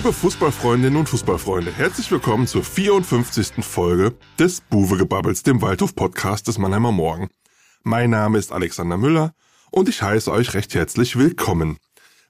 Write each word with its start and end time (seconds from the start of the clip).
Liebe 0.00 0.14
Fußballfreundinnen 0.14 0.98
und 0.98 1.10
Fußballfreunde, 1.10 1.74
herzlich 1.76 2.10
willkommen 2.10 2.46
zur 2.46 2.64
54. 2.64 3.62
Folge 3.62 4.14
des 4.38 4.62
Buwegebabbels, 4.62 5.42
dem 5.42 5.60
Waldhof-Podcast 5.60 6.48
des 6.48 6.56
Mannheimer 6.56 6.90
Morgen. 6.90 7.28
Mein 7.82 8.08
Name 8.08 8.38
ist 8.38 8.50
Alexander 8.50 8.96
Müller 8.96 9.34
und 9.70 9.90
ich 9.90 10.00
heiße 10.00 10.32
euch 10.32 10.54
recht 10.54 10.74
herzlich 10.74 11.18
willkommen. 11.18 11.76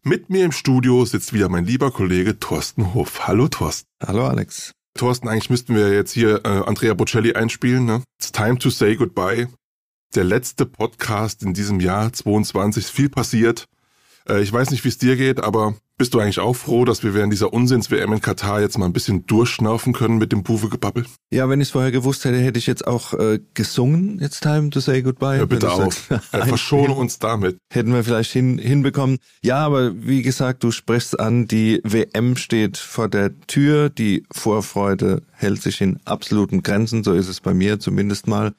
Mit 0.03 0.31
mir 0.31 0.45
im 0.45 0.51
Studio 0.51 1.05
sitzt 1.05 1.33
wieder 1.33 1.49
mein 1.49 1.65
lieber 1.65 1.93
Kollege 1.93 2.41
Thorsten 2.41 2.93
Hof. 2.93 3.29
Hallo 3.29 3.47
Thorsten. 3.47 3.89
Hallo 4.05 4.27
Alex. 4.27 4.73
Thorsten, 4.95 5.29
eigentlich 5.29 5.51
müssten 5.51 5.77
wir 5.77 5.95
jetzt 5.95 6.11
hier 6.11 6.45
äh, 6.45 6.49
Andrea 6.67 6.95
Bocelli 6.95 7.35
einspielen. 7.35 7.85
Ne? 7.85 8.03
It's 8.19 8.33
time 8.33 8.59
to 8.59 8.71
say 8.71 8.97
goodbye. 8.97 9.47
Der 10.17 10.25
letzte 10.25 10.67
Podcast 10.67 11.45
in 11.45 11.55
diesem 11.55 11.79
Jahr 11.79 12.13
22 12.13 12.87
ist 12.87 12.91
viel 12.91 13.11
passiert. 13.11 13.67
Äh, 14.31 14.43
ich 14.43 14.53
weiß 14.53 14.71
nicht, 14.71 14.85
wie 14.85 14.89
es 14.89 14.99
dir 14.99 15.17
geht, 15.17 15.43
aber 15.43 15.75
bist 15.99 16.15
du 16.15 16.21
eigentlich 16.21 16.39
auch 16.39 16.55
froh, 16.55 16.87
dass 16.87 17.03
wir 17.03 17.13
während 17.13 17.31
dieser 17.31 17.53
Unsinns-WM 17.53 18.13
in 18.15 18.21
Katar 18.23 18.63
jetzt 18.63 18.79
mal 18.79 18.87
ein 18.87 18.95
bisschen 18.95 19.27
durchschnaufen 19.27 19.93
können 19.93 20.17
mit 20.17 20.33
dem 20.33 20.43
Buwe-Gebabbel? 20.43 21.05
Ja, 21.31 21.49
wenn 21.51 21.61
ich 21.61 21.69
es 21.69 21.73
vorher 21.73 21.91
gewusst 21.91 22.25
hätte, 22.25 22.39
hätte 22.39 22.59
ich 22.59 22.67
jetzt 22.67 22.87
auch 22.87 23.13
äh, 23.13 23.41
gesungen, 23.53 24.19
It's 24.23 24.41
time 24.41 24.71
to 24.71 24.81
say 24.81 25.03
goodbye. 25.03 25.37
Ja, 25.39 25.45
bitte 25.45 25.71
auch. 25.71 25.93
Ja, 26.33 26.47
verschone 26.47 26.95
uns 26.95 27.19
damit. 27.19 27.59
Hätten 27.71 27.93
wir 27.93 28.03
vielleicht 28.05 28.33
hin, 28.33 28.59
hinbekommen. 28.59 29.19
Ja, 29.43 29.59
aber 29.59 29.93
wie 29.95 30.23
gesagt, 30.23 30.65
du 30.65 30.71
sprichst 30.71 31.21
an, 31.21 31.47
die 31.47 31.81
WM 31.85 32.37
steht 32.37 32.79
vor 32.79 33.09
der 33.09 33.39
Tür, 33.47 33.91
die 33.91 34.25
Vorfreude 34.31 35.23
hält 35.33 35.61
sich 35.61 35.81
in 35.81 35.99
absoluten 36.05 36.63
Grenzen, 36.63 37.05
so 37.05 37.13
ist 37.13 37.29
es 37.29 37.41
bei 37.41 37.53
mir 37.53 37.79
zumindest 37.79 38.27
mal 38.27 38.53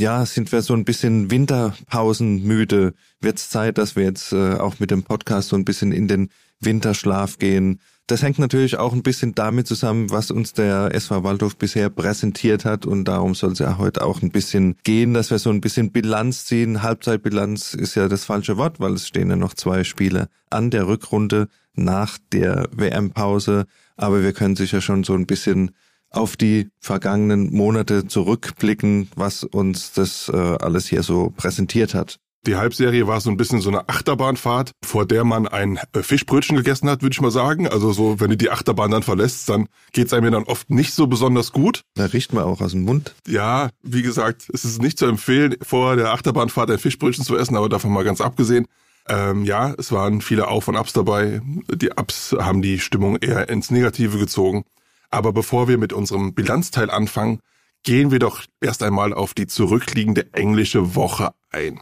ja, 0.00 0.24
sind 0.24 0.50
wir 0.50 0.62
so 0.62 0.72
ein 0.72 0.84
bisschen 0.84 1.30
Winterpausenmüde. 1.30 2.94
Wird's 3.20 3.50
Zeit, 3.50 3.76
dass 3.76 3.96
wir 3.96 4.04
jetzt 4.04 4.32
äh, 4.32 4.54
auch 4.54 4.80
mit 4.80 4.90
dem 4.90 5.02
Podcast 5.02 5.50
so 5.50 5.56
ein 5.56 5.66
bisschen 5.66 5.92
in 5.92 6.08
den 6.08 6.30
Winterschlaf 6.58 7.38
gehen. 7.38 7.80
Das 8.06 8.22
hängt 8.22 8.38
natürlich 8.38 8.78
auch 8.78 8.94
ein 8.94 9.02
bisschen 9.02 9.34
damit 9.34 9.66
zusammen, 9.66 10.10
was 10.10 10.30
uns 10.30 10.54
der 10.54 10.94
SV 10.94 11.22
Waldhof 11.22 11.56
bisher 11.56 11.90
präsentiert 11.90 12.64
hat 12.64 12.86
und 12.86 13.04
darum 13.04 13.34
soll 13.34 13.52
es 13.52 13.60
ja 13.60 13.76
heute 13.78 14.02
auch 14.02 14.22
ein 14.22 14.30
bisschen 14.30 14.76
gehen, 14.82 15.14
dass 15.14 15.30
wir 15.30 15.38
so 15.38 15.50
ein 15.50 15.60
bisschen 15.60 15.92
Bilanz 15.92 16.46
ziehen. 16.46 16.82
Halbzeitbilanz 16.82 17.74
ist 17.74 17.94
ja 17.94 18.08
das 18.08 18.24
falsche 18.24 18.56
Wort, 18.56 18.80
weil 18.80 18.94
es 18.94 19.06
stehen 19.06 19.28
ja 19.28 19.36
noch 19.36 19.54
zwei 19.54 19.84
Spiele 19.84 20.28
an 20.48 20.70
der 20.70 20.88
Rückrunde 20.88 21.48
nach 21.74 22.18
der 22.32 22.68
WM-Pause, 22.72 23.66
aber 23.96 24.22
wir 24.22 24.32
können 24.32 24.56
sicher 24.56 24.80
schon 24.80 25.04
so 25.04 25.14
ein 25.14 25.26
bisschen 25.26 25.72
auf 26.10 26.36
die 26.36 26.68
vergangenen 26.80 27.52
Monate 27.52 28.06
zurückblicken, 28.06 29.08
was 29.14 29.44
uns 29.44 29.92
das 29.92 30.30
äh, 30.32 30.36
alles 30.36 30.88
hier 30.88 31.02
so 31.02 31.32
präsentiert 31.36 31.94
hat. 31.94 32.18
Die 32.46 32.56
Halbserie 32.56 33.06
war 33.06 33.20
so 33.20 33.28
ein 33.28 33.36
bisschen 33.36 33.60
so 33.60 33.68
eine 33.68 33.86
Achterbahnfahrt, 33.90 34.72
vor 34.82 35.04
der 35.04 35.24
man 35.24 35.46
ein 35.46 35.78
äh, 35.92 36.02
Fischbrötchen 36.02 36.56
gegessen 36.56 36.88
hat, 36.88 37.02
würde 37.02 37.12
ich 37.12 37.20
mal 37.20 37.30
sagen. 37.30 37.68
Also 37.68 37.92
so, 37.92 38.18
wenn 38.18 38.30
du 38.30 38.36
die 38.38 38.50
Achterbahn 38.50 38.90
dann 38.90 39.02
verlässt, 39.02 39.46
dann 39.50 39.68
geht's 39.92 40.14
einem 40.14 40.24
ja 40.24 40.30
dann 40.30 40.44
oft 40.44 40.70
nicht 40.70 40.94
so 40.94 41.06
besonders 41.06 41.52
gut. 41.52 41.82
Da 41.96 42.06
riecht 42.06 42.32
man 42.32 42.44
auch 42.44 42.62
aus 42.62 42.72
dem 42.72 42.84
Mund. 42.84 43.14
Ja, 43.28 43.68
wie 43.82 44.00
gesagt, 44.00 44.48
es 44.54 44.64
ist 44.64 44.80
nicht 44.80 44.98
zu 44.98 45.04
empfehlen, 45.04 45.56
vor 45.60 45.96
der 45.96 46.12
Achterbahnfahrt 46.12 46.70
ein 46.70 46.78
Fischbrötchen 46.78 47.24
zu 47.24 47.36
essen, 47.36 47.56
aber 47.56 47.68
davon 47.68 47.92
mal 47.92 48.04
ganz 48.04 48.22
abgesehen. 48.22 48.66
Ähm, 49.06 49.44
ja, 49.44 49.74
es 49.76 49.92
waren 49.92 50.22
viele 50.22 50.48
Auf 50.48 50.66
und 50.68 50.76
Abs 50.76 50.94
dabei. 50.94 51.42
Die 51.74 51.90
Ups 51.90 52.34
haben 52.38 52.62
die 52.62 52.78
Stimmung 52.78 53.16
eher 53.16 53.50
ins 53.50 53.70
Negative 53.70 54.18
gezogen. 54.18 54.64
Aber 55.10 55.32
bevor 55.32 55.68
wir 55.68 55.78
mit 55.78 55.92
unserem 55.92 56.34
Bilanzteil 56.34 56.90
anfangen, 56.90 57.40
gehen 57.82 58.10
wir 58.10 58.18
doch 58.18 58.42
erst 58.60 58.82
einmal 58.82 59.12
auf 59.12 59.34
die 59.34 59.46
zurückliegende 59.46 60.32
englische 60.32 60.94
Woche 60.94 61.32
ein. 61.50 61.80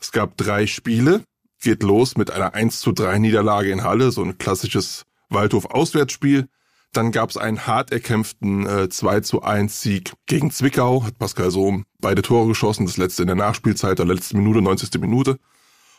Es 0.00 0.12
gab 0.12 0.36
drei 0.36 0.66
Spiele, 0.66 1.22
geht 1.62 1.82
los 1.82 2.16
mit 2.16 2.30
einer 2.30 2.54
1 2.54 2.80
zu 2.80 2.92
3 2.92 3.18
Niederlage 3.18 3.70
in 3.70 3.84
Halle, 3.84 4.10
so 4.10 4.22
ein 4.22 4.38
klassisches 4.38 5.04
Waldhof-Auswärtsspiel. 5.30 6.46
Dann 6.92 7.10
gab 7.10 7.30
es 7.30 7.36
einen 7.36 7.66
hart 7.66 7.90
erkämpften 7.90 8.66
äh, 8.66 8.88
2 8.88 9.20
zu 9.20 9.42
1 9.42 9.80
Sieg 9.80 10.12
gegen 10.26 10.50
Zwickau, 10.50 11.04
hat 11.04 11.18
Pascal 11.18 11.50
Sohm 11.50 11.84
beide 12.00 12.22
Tore 12.22 12.48
geschossen, 12.48 12.86
das 12.86 12.96
letzte 12.96 13.22
in 13.22 13.28
der 13.28 13.36
Nachspielzeit, 13.36 13.98
der 13.98 14.06
letzten 14.06 14.38
Minute, 14.38 14.62
90. 14.62 15.00
Minute. 15.00 15.38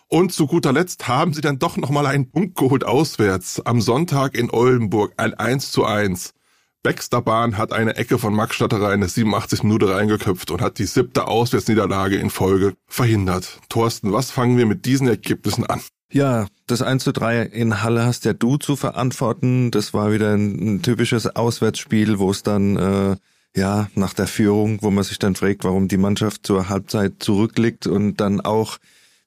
Und 0.08 0.32
zu 0.32 0.46
guter 0.46 0.72
Letzt 0.72 1.08
haben 1.08 1.34
sie 1.34 1.42
dann 1.42 1.58
doch 1.58 1.78
nochmal 1.78 2.06
einen 2.06 2.30
Punkt 2.30 2.56
geholt 2.56 2.84
auswärts 2.84 3.60
am 3.66 3.82
Sonntag 3.82 4.36
in 4.36 4.52
Oldenburg, 4.52 5.14
ein 5.18 5.34
1 5.34 5.72
zu 5.72 5.84
1. 5.84 6.34
Baxter 6.86 7.20
Bahn 7.20 7.58
hat 7.58 7.74
eine 7.74 7.96
Ecke 7.96 8.20
von 8.20 8.36
Max 8.36 8.58
Statterer 8.58 8.94
in 8.94 9.00
der 9.00 9.10
87 9.10 9.64
Minute 9.64 9.90
reingeköpft 9.90 10.52
und 10.52 10.62
hat 10.62 10.78
die 10.78 10.86
siebte 10.86 11.28
Auswärtsniederlage 11.28 12.18
in 12.18 12.30
Folge 12.30 12.76
verhindert. 12.86 13.60
Thorsten, 13.70 14.14
was 14.14 14.30
fangen 14.30 14.60
wir 14.60 14.68
mit 14.68 14.86
diesen 14.86 15.08
Ergebnissen 15.08 15.66
an? 15.66 15.82
Ja, 16.12 16.46
das 16.68 16.84
1 16.84 17.04
zu 17.04 17.12
3 17.12 17.42
in 17.42 17.82
Halle 17.82 18.06
hast 18.06 18.24
ja 18.26 18.34
du 18.34 18.58
zu 18.58 18.76
verantworten. 18.76 19.72
Das 19.72 19.96
war 19.96 20.12
wieder 20.12 20.36
ein, 20.36 20.76
ein 20.76 20.82
typisches 20.84 21.26
Auswärtsspiel, 21.26 22.20
wo 22.20 22.30
es 22.30 22.44
dann 22.44 22.78
äh, 22.78 23.16
ja 23.60 23.88
nach 23.96 24.14
der 24.14 24.28
Führung, 24.28 24.78
wo 24.84 24.92
man 24.92 25.04
sich 25.04 25.18
dann 25.18 25.34
fragt, 25.34 25.64
warum 25.64 25.88
die 25.88 25.98
Mannschaft 25.98 26.46
zur 26.46 26.70
Halbzeit 26.70 27.14
zurückliegt 27.18 27.88
und 27.88 28.18
dann 28.18 28.42
auch 28.42 28.78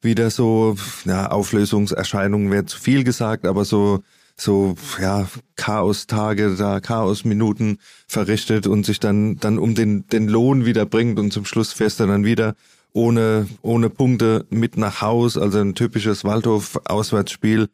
wieder 0.00 0.30
so, 0.30 0.76
ja, 1.06 1.32
Auflösungserscheinungen 1.32 2.52
wäre 2.52 2.66
zu 2.66 2.78
viel 2.78 3.02
gesagt, 3.02 3.46
aber 3.46 3.64
so 3.64 4.04
so 4.40 4.76
ja 5.00 5.28
Chaos-Tage, 5.56 6.54
da 6.56 6.80
Chaos-Minuten 6.80 7.78
verrichtet 8.06 8.66
und 8.66 8.86
sich 8.86 9.00
dann 9.00 9.36
dann 9.36 9.58
um 9.58 9.74
den 9.74 10.06
den 10.06 10.28
Lohn 10.28 10.64
wieder 10.64 10.86
bringt 10.86 11.18
und 11.18 11.32
zum 11.32 11.44
Schluss 11.44 11.72
fährst 11.72 12.00
du 12.00 12.06
dann 12.06 12.24
wieder 12.24 12.54
ohne 12.92 13.48
ohne 13.62 13.90
Punkte 13.90 14.46
mit 14.50 14.76
nach 14.76 15.02
Haus, 15.02 15.36
also 15.36 15.58
ein 15.58 15.74
typisches 15.74 16.24
Waldhof-Auswärtsspiel. 16.24 17.68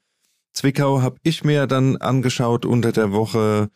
Zwickau 0.54 1.02
habe 1.02 1.16
ich 1.22 1.44
mir 1.44 1.66
dann 1.66 1.96
angeschaut 1.96 2.64
unter 2.64 2.92
der 2.92 3.12
Woche. 3.12 3.70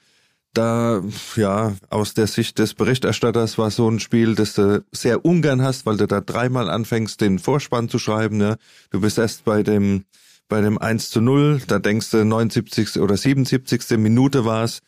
Da, 0.54 1.02
ja, 1.36 1.74
aus 1.90 2.14
der 2.14 2.26
Sicht 2.26 2.58
des 2.58 2.74
Berichterstatters 2.74 3.58
war 3.58 3.70
so 3.70 3.88
ein 3.88 4.00
Spiel, 4.00 4.34
das 4.34 4.54
du 4.54 4.82
sehr 4.92 5.24
ungern 5.24 5.62
hast, 5.62 5.84
weil 5.84 5.98
du 5.98 6.06
da 6.06 6.20
dreimal 6.20 6.70
anfängst, 6.70 7.20
den 7.20 7.38
Vorspann 7.38 7.88
zu 7.88 7.98
schreiben. 7.98 8.38
Ne? 8.38 8.56
Du 8.90 9.00
bist 9.00 9.18
erst 9.18 9.44
bei 9.44 9.62
dem 9.62 10.04
bei 10.48 10.60
dem 10.60 10.78
1 10.78 11.10
zu 11.10 11.20
0, 11.20 11.62
da 11.66 11.78
denkst 11.78 12.10
du 12.10 12.24
79. 12.24 13.00
oder 13.00 13.16
77. 13.16 13.98
Minute 13.98 14.44
war 14.44 14.64
es, 14.64 14.80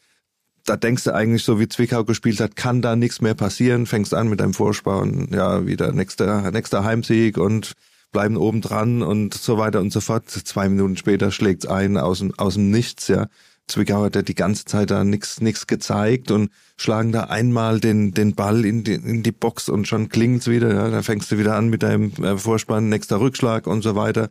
da 0.65 0.77
denkst 0.77 1.05
du 1.05 1.15
eigentlich 1.15 1.45
so 1.45 1.59
wie 1.59 1.69
Zwickau 1.69 2.05
gespielt 2.05 2.41
hat, 2.41 2.57
kann 2.57 2.83
da 2.83 2.97
nichts 2.97 3.21
mehr 3.21 3.35
passieren, 3.35 3.87
fängst 3.87 4.15
an 4.15 4.29
mit 4.29 4.41
einem 4.41 4.55
Vorspann, 4.55 5.29
ja, 5.33 5.67
wieder 5.67 5.93
nächster, 5.93 6.51
nächster 6.51 6.85
Heimsieg 6.85 7.39
und 7.39 7.73
bleiben 8.13 8.37
oben 8.37 8.61
dran 8.61 9.03
und 9.03 9.35
so 9.35 9.59
weiter 9.59 9.81
und 9.81 9.93
so 9.93 10.01
fort. 10.01 10.29
Zwei 10.29 10.69
Minuten 10.69 10.97
später 10.97 11.31
schlägt's 11.31 11.67
ein 11.67 11.97
aus 11.97 12.19
dem, 12.19 12.35
aus 12.39 12.55
dem 12.55 12.71
Nichts, 12.71 13.09
ja. 13.09 13.27
Zwickau 13.69 14.03
hat 14.03 14.17
ja 14.17 14.23
die 14.23 14.35
ganze 14.35 14.65
Zeit 14.65 14.91
da 14.91 15.05
nichts 15.05 15.41
nichts 15.41 15.69
gezeigt 15.69 16.33
und 16.33 16.51
schlagen 16.77 17.13
da 17.13 17.25
einmal 17.25 17.79
den 17.79 18.11
den 18.11 18.35
Ball 18.35 18.65
in 18.65 18.83
die, 18.83 18.95
in 18.95 19.23
die 19.23 19.31
Box 19.31 19.69
und 19.69 19.87
schon 19.87 20.09
klingelt's 20.09 20.49
wieder. 20.49 20.75
Ja, 20.75 20.91
da 20.91 21.03
fängst 21.03 21.31
du 21.31 21.39
wieder 21.39 21.55
an 21.55 21.69
mit 21.69 21.85
deinem 21.85 22.11
äh, 22.23 22.37
Vorspann, 22.37 22.89
nächster 22.89 23.21
Rückschlag 23.21 23.69
und 23.69 23.83
so 23.83 23.95
weiter. 23.95 24.29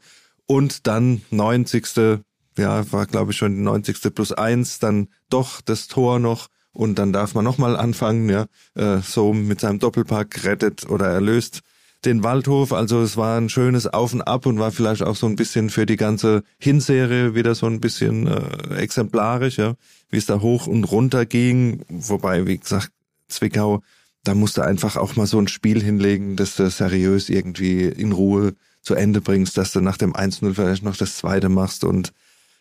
Und 0.52 0.88
dann 0.88 1.22
90. 1.30 2.24
Ja, 2.58 2.92
war 2.92 3.06
glaube 3.06 3.32
ich 3.32 3.38
schon 3.38 3.56
die 3.56 3.62
90. 3.62 4.16
plus 4.16 4.32
eins, 4.32 4.80
dann 4.80 5.10
doch 5.30 5.62
das 5.62 5.88
Tor 5.88 6.18
noch 6.18 6.48
und 6.74 6.98
dann 6.98 7.14
darf 7.14 7.36
man 7.36 7.46
nochmal 7.46 7.78
anfangen, 7.78 8.30
ja, 8.30 8.48
äh, 8.74 8.98
so 9.04 9.32
mit 9.32 9.60
seinem 9.60 9.78
Doppelpack 9.78 10.44
rettet 10.46 10.90
oder 10.90 11.06
erlöst 11.06 11.62
den 12.04 12.24
Waldhof. 12.24 12.74
Also 12.74 13.00
es 13.04 13.16
war 13.16 13.38
ein 13.38 13.50
schönes 13.50 13.86
Auf 13.86 14.12
und 14.12 14.24
Ab 14.24 14.48
und 14.48 14.58
war 14.58 14.72
vielleicht 14.72 15.04
auch 15.04 15.16
so 15.16 15.28
ein 15.28 15.36
bisschen 15.36 15.70
für 15.70 15.86
die 15.86 15.98
ganze 15.98 16.42
Hinserie 16.58 17.36
wieder 17.36 17.54
so 17.54 17.68
ein 17.68 17.80
bisschen 17.80 18.26
äh, 18.26 18.76
exemplarisch, 18.76 19.60
ja, 19.60 19.76
wie 20.10 20.18
es 20.18 20.26
da 20.26 20.42
hoch 20.42 20.66
und 20.66 20.86
runter 20.86 21.28
ging. 21.28 21.86
Wobei, 21.90 22.48
wie 22.48 22.58
gesagt, 22.58 22.90
Zwickau, 23.28 23.84
da 24.24 24.34
musste 24.34 24.66
einfach 24.66 24.96
auch 24.96 25.16
mal 25.16 25.28
so 25.28 25.38
ein 25.38 25.48
Spiel 25.48 25.84
hinlegen, 25.84 26.38
dass 26.38 26.56
du 26.56 26.68
seriös 26.72 27.30
irgendwie 27.30 27.84
in 27.84 28.14
Ruhe 28.14 28.56
zu 28.82 28.96
Ende 28.96 29.22
bringst, 29.22 29.58
dass 29.58 29.72
du 29.72 29.82
nach 29.82 29.98
dem 29.98 30.14
1-0 30.14 30.54
vielleicht 30.54 30.84
noch 30.84 30.96
das 30.96 31.18
zweite 31.18 31.50
machst 31.50 31.84
und 31.84 32.14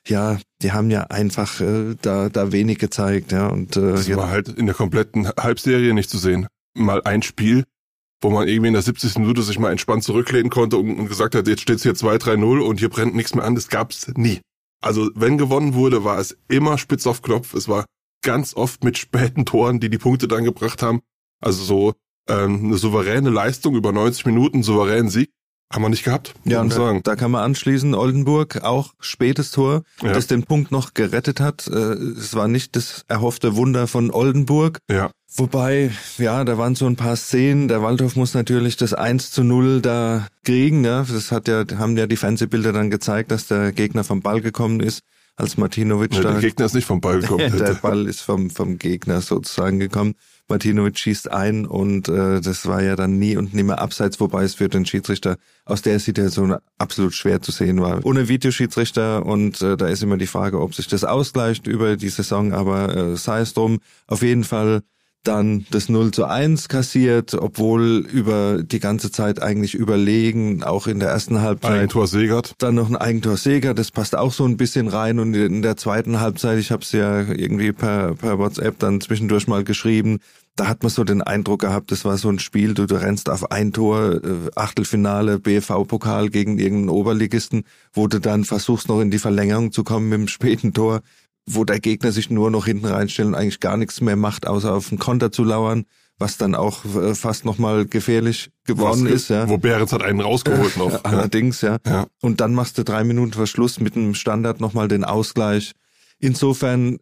ja, 0.07 0.39
die 0.63 0.73
haben 0.73 0.91
ja 0.91 1.03
einfach 1.05 1.61
äh, 1.61 1.95
da, 2.01 2.29
da 2.29 2.53
wenig 2.53 2.79
gezeigt, 2.79 3.33
ja. 3.33 3.49
Und 3.49 3.77
äh, 3.77 3.93
das 3.93 4.15
war 4.17 4.31
halt 4.31 4.49
in 4.49 4.67
der 4.67 4.75
kompletten 4.75 5.29
Halbserie 5.29 5.93
nicht 5.93 6.09
zu 6.09 6.19
sehen. 6.19 6.47
Mal 6.75 7.03
ein 7.05 7.23
Spiel, 7.23 7.65
wo 8.23 8.31
man 8.31 8.49
irgendwie 8.49 8.69
in 8.69 8.75
der 8.75 8.83
70. 8.83 9.19
Minute 9.19 9.43
sich 9.43 9.59
mal 9.59 9.71
entspannt 9.71 10.05
zurücklehnen 10.05 10.51
konnte 10.51 10.77
und, 10.79 10.99
und 10.99 11.09
gesagt 11.09 11.35
hat, 11.35 11.47
jetzt 11.47 11.63
steht's 11.63 11.83
hier 11.83 11.93
2-3-0 11.93 12.61
und 12.61 12.79
hier 12.79 12.89
brennt 12.89 13.15
nichts 13.15 13.35
mehr 13.35 13.45
an, 13.45 13.55
das 13.55 13.69
gab's 13.69 14.11
nie. 14.17 14.41
Also 14.81 15.11
wenn 15.15 15.39
gewonnen 15.39 15.75
wurde, 15.75 16.05
war 16.05 16.19
es 16.19 16.37
immer 16.49 16.79
spitz 16.79 17.07
auf 17.07 17.23
Knopf. 17.23 17.55
Es 17.55 17.69
war 17.69 17.85
ganz 18.23 18.55
oft 18.55 18.85
mit 18.85 18.97
späten 18.97 19.45
Toren, 19.45 19.81
die 19.81 19.91
die 19.91 19.99
Punkte 19.99 20.29
dann 20.29 20.45
gebracht 20.45 20.83
haben. 20.83 21.01
Also 21.41 21.65
so 21.65 21.95
ähm, 22.29 22.65
eine 22.65 22.79
souveräne 22.79 23.31
Leistung 23.31 23.75
über 23.75 23.93
90 23.93 24.27
Minuten, 24.27 24.63
souveränen 24.63 25.11
Sieg. 25.11 25.31
Haben 25.71 25.83
wir 25.83 25.91
nicht 25.91 26.05
gehabt, 26.05 26.33
ja, 26.45 26.63
und 26.63 26.73
sagen. 26.73 27.03
Da, 27.05 27.15
kann 27.15 27.31
man 27.31 27.45
anschließen, 27.45 27.95
Oldenburg, 27.95 28.63
auch 28.63 28.95
spätes 29.01 29.51
Tor, 29.51 29.83
ja. 30.03 30.15
das 30.15 30.27
den 30.27 30.45
Punkt 30.45 30.73
noch 30.73 30.95
gerettet 30.95 31.41
hat. 31.41 31.67
Äh, 31.67 31.73
es 31.73 32.35
war 32.35 32.49
nicht 32.49 32.75
das 32.75 33.05
erhoffte 33.07 33.55
Wunder 33.55 33.87
von 33.87 34.11
Oldenburg. 34.11 34.79
Ja. 34.91 35.11
Wobei, 35.37 35.91
ja, 36.17 36.43
da 36.45 36.57
waren 36.57 36.75
so 36.75 36.87
ein 36.87 36.97
paar 36.97 37.17
Szenen. 37.17 37.69
Der 37.69 37.83
Waldhof 37.83 38.17
muss 38.17 38.33
natürlich 38.33 38.79
das 38.79 38.95
1 38.95 39.31
zu 39.31 39.45
0 39.45 39.83
da 39.83 40.27
kriegen. 40.43 40.85
Ja. 40.85 41.05
Das 41.05 41.31
hat 41.31 41.49
ja, 41.49 41.65
haben 41.77 41.99
ja 41.99 42.07
die 42.07 42.17
Fernsehbilder 42.17 42.73
dann 42.73 42.89
gezeigt, 42.89 43.31
dass 43.31 43.47
der 43.47 43.73
Gegner 43.73 44.05
vom 44.05 44.23
Ball 44.23 44.41
gekommen 44.41 44.81
ist. 44.81 45.03
als 45.37 45.59
Martinovic 45.59 46.15
ja, 46.15 46.23
da. 46.23 46.33
Der 46.33 46.41
Gegner 46.41 46.65
ist 46.65 46.75
nicht 46.75 46.87
vom 46.87 47.03
Ball 47.03 47.21
gekommen. 47.21 47.53
der 47.59 47.75
Ball 47.75 48.07
ist 48.07 48.23
vom, 48.23 48.49
vom 48.49 48.79
Gegner 48.79 49.21
sozusagen 49.21 49.79
gekommen. 49.79 50.15
Martinovic 50.49 50.99
schießt 50.99 51.31
ein 51.31 51.67
und 51.67 52.09
äh, 52.09 52.41
das 52.41 52.67
war 52.67 52.83
ja 52.83 52.97
dann 52.97 53.19
nie 53.19 53.37
und 53.37 53.55
nimmer 53.55 53.79
abseits, 53.79 54.19
wobei 54.21 54.45
es 54.45 54.55
für 54.55 54.69
den 54.69 54.87
Schiedsrichter 54.87 55.37
aus 55.65 55.83
der 55.83 56.01
Situation 56.01 56.57
absolut 56.79 57.15
schwer 57.15 57.43
zu 57.43 57.53
sehen 57.53 57.81
war. 57.81 58.05
Ohne 58.05 58.29
Videoschiedsrichter 58.29 59.27
und 59.27 59.61
äh, 59.61 59.77
da 59.77 59.89
ist 59.89 60.03
immer 60.03 60.17
die 60.17 60.27
Frage, 60.27 60.61
ob 60.61 60.75
sich 60.75 60.89
das 60.89 61.05
ausgleicht 61.05 61.67
über 61.67 61.97
die 61.97 62.09
Saison, 62.09 62.53
aber 62.53 62.97
äh, 62.97 63.17
sei 63.17 63.41
es 63.41 63.55
drum. 63.55 63.79
Auf 64.07 64.23
jeden 64.23 64.45
Fall 64.45 64.83
dann 65.25 65.67
das 65.71 65.89
0 65.89 66.11
zu 66.13 66.25
1 66.25 66.69
kassiert, 66.69 67.35
obwohl 67.35 68.07
über 68.11 68.63
die 68.63 68.81
ganze 68.81 69.11
Zeit 69.11 69.43
eigentlich 69.43 69.75
überlegen, 69.75 70.63
auch 70.63 70.87
in 70.87 71.01
der 71.01 71.11
ersten 71.11 71.41
Halbzeit. 71.41 71.73
Eigentor 71.73 72.07
Segert. 72.07 72.55
Dann 72.59 72.75
noch 72.75 72.89
ein 72.89 72.97
Eigentor 72.97 73.37
Segert, 73.37 73.79
das 73.79 73.91
passt 73.91 74.17
auch 74.17 74.33
so 74.33 74.45
ein 74.45 74.57
bisschen 74.57 74.89
rein 74.89 75.19
und 75.19 75.35
in 75.35 75.63
der 75.63 75.77
zweiten 75.77 76.21
Halbzeit, 76.21 76.59
ich 76.59 76.71
habe 76.71 76.83
es 76.83 76.93
ja 76.93 77.21
irgendwie 77.21 77.73
per, 77.73 78.15
per 78.15 78.39
WhatsApp 78.39 78.79
dann 78.79 79.01
zwischendurch 79.01 79.47
mal 79.47 79.65
geschrieben, 79.65 80.21
da 80.59 80.67
hat 80.67 80.83
man 80.83 80.91
so 80.91 81.05
den 81.05 81.23
Eindruck 81.23 81.61
gehabt, 81.61 81.93
das 81.93 82.05
war 82.05 82.17
so 82.17 82.29
ein 82.29 82.41
Spiel, 82.41 82.75
du, 82.75 82.87
du 82.87 83.01
rennst 83.01 83.31
auf 83.31 83.51
ein 83.53 83.73
Tor, 83.73 84.15
äh, 84.15 84.51
Achtelfinale, 84.57 85.39
BFV-Pokal 85.39 86.31
gegen 86.31 86.59
irgendeinen 86.59 86.89
Oberligisten, 86.89 87.65
wo 87.93 88.09
du 88.09 88.19
dann 88.19 88.45
versuchst 88.45 88.89
noch 88.89 89.01
in 89.01 89.11
die 89.11 89.19
Verlängerung 89.19 89.73
zu 89.73 89.85
kommen 89.85 90.09
mit 90.09 90.19
dem 90.19 90.29
späten 90.29 90.73
Tor 90.73 91.03
wo 91.55 91.65
der 91.65 91.81
Gegner 91.81 92.13
sich 92.13 92.31
nur 92.31 92.51
noch 92.51 92.67
hinten 92.67 92.87
reinstellt 92.87 93.29
und 93.29 93.35
eigentlich 93.35 93.61
gar 93.61 93.77
nichts 93.77 94.01
mehr 94.01 94.17
macht, 94.17 94.47
außer 94.47 94.75
auf 94.75 94.89
den 94.89 94.99
Konter 94.99 95.33
zu 95.33 95.45
lauern, 95.45 95.85
was 96.19 96.37
dann 96.37 96.55
auch 96.55 96.85
äh, 96.85 97.15
fast 97.15 97.45
nochmal 97.45 97.87
gefährlich 97.87 98.51
geworden 98.65 99.05
was, 99.05 99.13
ist. 99.13 99.31
Ja. 99.31 99.49
Wo 99.49 99.59
Behrens 99.59 99.93
hat 99.93 100.03
einen 100.03 100.21
rausgeholt 100.21 100.77
noch. 100.77 101.01
Allerdings, 101.05 101.61
ja. 101.61 101.79
ja. 101.87 102.07
Und 102.21 102.41
dann 102.41 102.55
machst 102.55 102.79
du 102.79 102.85
drei 102.85 103.05
Minuten 103.05 103.33
Verschluss 103.33 103.81
mit 103.81 103.97
einem 103.97 104.15
Standard 104.15 104.61
nochmal 104.61 104.89
den 104.89 105.05
Ausgleich. 105.05 105.73
Insofern 106.19 106.99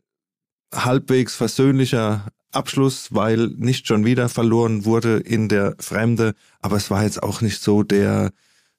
halbwegs 0.74 1.34
versöhnlicher 1.34 2.26
Abschluss, 2.52 3.08
weil 3.10 3.48
nicht 3.56 3.86
schon 3.86 4.04
wieder 4.04 4.28
verloren 4.28 4.84
wurde 4.84 5.18
in 5.18 5.48
der 5.48 5.74
Fremde. 5.78 6.34
Aber 6.60 6.76
es 6.76 6.90
war 6.90 7.02
jetzt 7.02 7.22
auch 7.22 7.40
nicht 7.40 7.62
so 7.62 7.82
der 7.82 8.30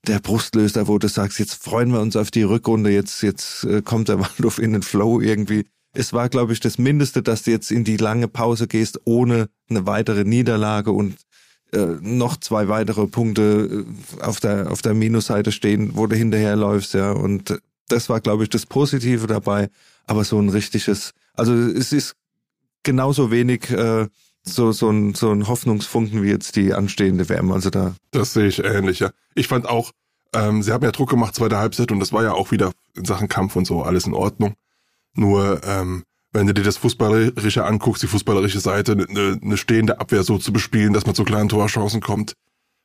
der 0.08 0.20
Brustlöser, 0.20 0.88
wo 0.88 0.98
du 0.98 1.08
sagst, 1.08 1.40
jetzt 1.40 1.64
freuen 1.64 1.92
wir 1.92 2.00
uns 2.00 2.16
auf 2.16 2.32
die 2.32 2.44
Rückrunde, 2.44 2.92
jetzt, 2.92 3.22
jetzt 3.22 3.64
äh, 3.66 3.82
kommt 3.82 4.10
der 4.10 4.20
Waldhof 4.22 4.60
in 4.60 4.74
den 4.74 4.82
Flow 4.82 5.22
irgendwie. 5.22 5.66
Es 5.94 6.14
war, 6.14 6.30
glaube 6.30 6.54
ich, 6.54 6.60
das 6.60 6.78
Mindeste, 6.78 7.24
dass 7.24 7.44
du 7.44 7.52
jetzt 7.52 7.72
in 7.72 7.84
die 7.84 7.98
lange 7.98 8.28
Pause 8.28 8.68
gehst, 8.68 9.02
ohne 9.06 9.50
eine 9.70 9.86
weitere 9.86 10.24
Niederlage 10.24 10.92
und 10.92 11.18
äh, 11.74 11.98
noch 12.02 12.38
zwei 12.38 12.68
weitere 12.68 13.08
Punkte 13.08 13.86
äh, 14.20 14.24
auf 14.24 14.40
der, 14.40 14.72
auf 14.72 14.82
der 14.82 14.94
Minusseite 14.94 15.52
stehen, 15.52 15.92
wo 15.96 16.08
du 16.08 16.16
hinterherläufst, 16.16 16.94
ja. 16.94 17.12
Und 17.12 17.60
das 17.90 18.10
war, 18.10 18.22
glaube 18.22 18.44
ich, 18.44 18.50
das 18.50 18.66
Positive 18.66 19.28
dabei. 19.28 19.70
Aber 20.06 20.24
so 20.24 20.40
ein 20.40 20.50
richtiges, 20.50 21.12
also 21.34 21.54
es 21.54 21.92
ist 21.92 22.16
genauso 22.84 23.32
wenig 23.32 23.70
äh, 23.70 24.08
so, 24.48 24.72
so, 24.72 24.90
ein, 24.90 25.14
so 25.14 25.32
ein 25.32 25.48
Hoffnungsfunken 25.48 26.24
wie 26.24 26.30
jetzt 26.30 26.56
die 26.56 26.74
anstehende 26.74 27.30
WM. 27.30 27.52
Also 27.52 27.70
da. 27.70 27.96
Das 28.12 28.34
sehe 28.34 28.48
ich 28.48 28.64
ähnlich, 28.64 29.00
ja. 29.00 29.12
Ich 29.36 29.48
fand 29.48 29.68
auch, 29.68 29.92
ähm, 30.34 30.64
sie 30.64 30.72
haben 30.72 30.84
ja 30.84 30.92
Druck 30.92 31.10
gemacht, 31.10 31.36
zweite 31.36 31.58
Halbzeit, 31.58 31.92
und 31.92 32.00
das 32.00 32.14
war 32.14 32.24
ja 32.24 32.34
auch 32.34 32.52
wieder 32.52 32.72
in 32.96 33.06
Sachen 33.06 33.28
Kampf 33.28 33.56
und 33.56 33.66
so 33.66 33.84
alles 33.84 34.06
in 34.06 34.14
Ordnung. 34.14 34.56
Nur, 35.14 35.62
ähm, 35.64 36.04
wenn 36.32 36.48
du 36.48 36.54
dir 36.54 36.64
das 36.64 36.78
Fußballerische 36.78 37.66
anguckst, 37.66 38.04
die 38.04 38.08
fußballerische 38.08 38.60
Seite, 38.60 38.92
eine, 38.94 39.40
eine 39.42 39.58
stehende 39.58 40.00
Abwehr 40.00 40.24
so 40.24 40.38
zu 40.38 40.54
bespielen, 40.54 40.94
dass 40.94 41.06
man 41.06 41.16
zu 41.16 41.24
kleinen 41.24 41.50
Torchancen 41.50 42.02
kommt, 42.02 42.34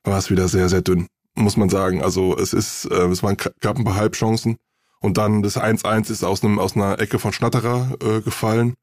war 0.05 0.19
es 0.19 0.31
wieder 0.31 0.49
sehr, 0.49 0.69
sehr 0.69 0.83
dünn, 0.83 1.07
muss 1.35 1.57
man 1.57 1.69
sagen. 1.69 2.03
Also 2.03 2.37
es 2.37 2.53
ist, 2.53 2.87
äh, 2.87 3.07
es 3.07 3.23
waren 3.23 3.37
gab 3.61 3.79
ein 3.79 3.85
paar 3.85 3.97
Halbchancen. 3.97 4.57
Und 5.01 5.19
dann 5.19 5.43
das 5.43 5.57
1-1 5.57 6.11
ist 6.11 6.23
aus, 6.23 6.45
einem, 6.45 6.61
aus 6.61 6.77
einer 6.77 7.01
Ecke 7.01 7.19
von 7.19 7.33
Schnatterer 7.33 7.97
äh, 8.01 8.21
gefallen 8.21 8.75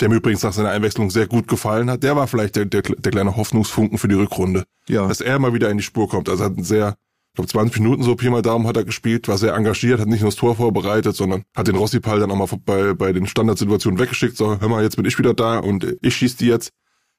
der 0.00 0.08
mir 0.08 0.16
übrigens 0.16 0.42
nach 0.42 0.52
seiner 0.52 0.70
Einwechslung 0.70 1.10
sehr 1.10 1.26
gut 1.26 1.48
gefallen 1.48 1.90
hat. 1.90 2.02
Der 2.02 2.16
war 2.16 2.26
vielleicht 2.26 2.56
der, 2.56 2.66
der, 2.66 2.82
der 2.82 3.12
kleine 3.12 3.36
Hoffnungsfunken 3.36 3.98
für 3.98 4.08
die 4.08 4.14
Rückrunde. 4.14 4.64
Ja. 4.88 5.06
Dass 5.08 5.20
er 5.20 5.38
mal 5.38 5.54
wieder 5.54 5.70
in 5.70 5.78
die 5.78 5.84
Spur 5.84 6.08
kommt. 6.08 6.28
Also 6.28 6.44
hat 6.44 6.56
ein 6.56 6.64
sehr, 6.64 6.96
ich 7.32 7.36
glaube 7.36 7.48
20 7.48 7.80
Minuten 7.80 8.02
so 8.02 8.14
Pi 8.14 8.28
mal 8.28 8.42
Daumen 8.42 8.66
hat 8.66 8.76
er 8.76 8.84
gespielt, 8.84 9.28
war 9.28 9.38
sehr 9.38 9.54
engagiert, 9.54 10.00
hat 10.00 10.08
nicht 10.08 10.20
nur 10.20 10.30
das 10.30 10.36
Tor 10.36 10.56
vorbereitet, 10.56 11.16
sondern 11.16 11.44
hat 11.54 11.68
den 11.68 11.76
Rossi-Pal 11.76 12.20
dann 12.20 12.30
auch 12.30 12.36
mal 12.36 12.58
bei, 12.64 12.94
bei 12.94 13.12
den 13.12 13.26
Standardsituationen 13.26 13.98
weggeschickt. 13.98 14.36
So, 14.36 14.60
hör 14.60 14.68
mal, 14.68 14.82
jetzt 14.82 14.96
bin 14.96 15.06
ich 15.06 15.18
wieder 15.18 15.34
da 15.34 15.58
und 15.58 15.96
ich 16.02 16.16
schieß 16.16 16.36
die 16.36 16.46
jetzt. 16.46 16.72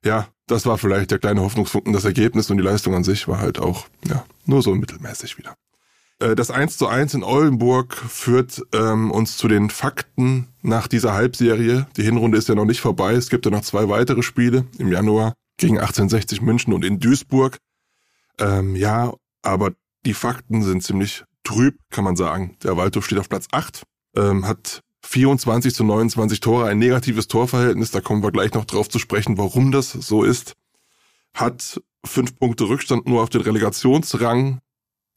Ja, 0.06 0.27
das 0.45 0.65
war 0.68 0.77
vielleicht 0.77 1.09
der 1.12 1.19
kleine 1.19 1.41
Hoffnungsfunken. 1.41 1.94
Das 1.94 2.06
Ergebnis 2.06 2.50
und 2.51 2.57
die 2.57 2.63
Leistung 2.63 2.94
an 2.94 3.03
sich 3.03 3.27
war 3.27 3.39
halt 3.39 3.59
auch, 3.59 3.88
ja, 4.07 4.23
nur 4.45 4.62
so 4.62 4.75
mittelmäßig 4.75 5.38
wieder. 5.38 5.56
Äh, 6.19 6.35
das 6.35 6.51
1 6.51 6.77
zu 6.77 6.87
1 6.87 7.13
in 7.13 7.23
Oldenburg 7.23 7.95
führt 7.95 8.61
ähm, 8.73 9.11
uns 9.11 9.37
zu 9.37 9.47
den 9.47 9.69
Fakten 9.69 10.47
nach 10.61 10.87
dieser 10.87 11.13
Halbserie. 11.13 11.87
Die 11.97 12.03
Hinrunde 12.03 12.37
ist 12.37 12.49
ja 12.49 12.55
noch 12.55 12.65
nicht 12.65 12.81
vorbei. 12.81 13.13
Es 13.13 13.29
gibt 13.29 13.45
ja 13.45 13.51
noch 13.51 13.61
zwei 13.61 13.89
weitere 13.89 14.23
Spiele 14.23 14.65
im 14.77 14.91
Januar 14.91 15.33
gegen 15.57 15.77
1860 15.77 16.41
München 16.41 16.73
und 16.73 16.85
in 16.85 16.99
Duisburg. 16.99 17.57
Ähm, 18.39 18.75
ja, 18.75 19.13
aber 19.41 19.71
die 20.05 20.13
Fakten 20.13 20.63
sind 20.63 20.83
ziemlich 20.83 21.23
trüb, 21.43 21.77
kann 21.89 22.03
man 22.03 22.15
sagen. 22.15 22.57
Der 22.63 22.77
Waldhof 22.77 23.05
steht 23.05 23.19
auf 23.19 23.29
Platz 23.29 23.47
8, 23.51 23.83
ähm, 24.15 24.45
hat 24.45 24.81
24 25.05 25.73
zu 25.73 25.83
29 25.83 26.39
Tore, 26.39 26.67
ein 26.67 26.79
negatives 26.79 27.27
Torverhältnis. 27.27 27.91
Da 27.91 28.01
kommen 28.01 28.21
wir 28.21 28.31
gleich 28.31 28.53
noch 28.53 28.65
drauf 28.65 28.89
zu 28.89 28.99
sprechen, 28.99 29.37
warum 29.37 29.71
das 29.71 29.91
so 29.91 30.23
ist. 30.23 30.53
Hat 31.33 31.81
fünf 32.05 32.37
Punkte 32.37 32.65
Rückstand 32.65 33.07
nur 33.07 33.23
auf 33.23 33.29
den 33.29 33.41
Relegationsrang 33.41 34.59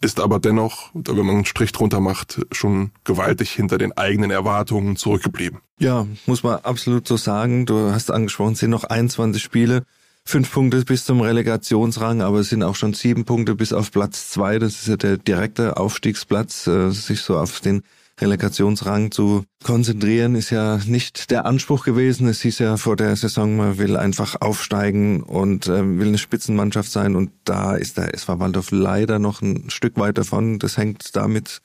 ist 0.02 0.19
aber 0.19 0.38
dennoch, 0.38 0.91
wenn 0.94 1.26
man 1.26 1.37
einen 1.37 1.44
Strich 1.44 1.73
drunter 1.73 2.00
macht, 2.00 2.41
schon 2.52 2.91
gewaltig 3.05 3.50
hinter 3.50 3.76
den 3.79 3.97
eigenen 3.97 4.31
Erwartungen 4.31 4.97
zurückgeblieben. 4.97 5.61
Ja, 5.79 6.06
muss 6.26 6.43
man 6.43 6.56
absolut 6.61 7.06
so 7.06 7.17
sagen. 7.17 7.67
Du 7.67 7.91
hast 7.91 8.11
angesprochen, 8.11 8.55
es 8.55 8.61
sind 8.61 8.70
noch 8.70 8.85
21 8.85 9.43
Spiele, 9.43 9.85
fünf 10.25 10.50
Punkte 10.52 10.85
bis 10.85 11.05
zum 11.05 11.20
Relegationsrang, 11.20 12.23
aber 12.23 12.38
es 12.38 12.49
sind 12.49 12.62
auch 12.62 12.76
schon 12.76 12.94
sieben 12.94 13.25
Punkte 13.25 13.55
bis 13.55 13.73
auf 13.73 13.91
Platz 13.91 14.31
zwei. 14.31 14.58
Das 14.58 14.81
ist 14.81 14.88
ja 14.88 14.97
der 14.97 15.19
direkte 15.19 15.76
Aufstiegsplatz, 15.76 16.67
äh, 16.67 16.91
sich 16.91 17.20
so 17.20 17.37
auf 17.37 17.61
den 17.61 17.82
Relegationsrang 18.20 19.11
zu 19.11 19.44
konzentrieren, 19.64 20.34
ist 20.34 20.50
ja 20.50 20.78
nicht 20.87 21.31
der 21.31 21.46
Anspruch 21.46 21.84
gewesen. 21.84 22.28
Es 22.28 22.43
hieß 22.43 22.58
ja 22.58 22.76
vor 22.76 22.96
der 22.96 23.17
Saison, 23.17 23.56
man 23.56 23.78
will 23.78 23.96
einfach 23.96 24.40
aufsteigen 24.40 25.22
und 25.22 25.67
äh, 25.67 25.99
will 25.99 26.08
eine 26.08 26.19
Spitzenmannschaft 26.19 26.90
sein. 26.90 27.17
Und 27.17 27.31
da 27.44 27.75
ist 27.75 27.96
der 27.96 28.14
SV 28.14 28.38
Waldorf 28.38 28.70
leider 28.70 29.19
noch 29.19 29.43
ein 29.43 29.70
Stück 29.70 29.96
weit 29.96 30.19
davon. 30.19 30.58
Das 30.58 30.77
hängt 30.77 31.17
damit 31.17 31.60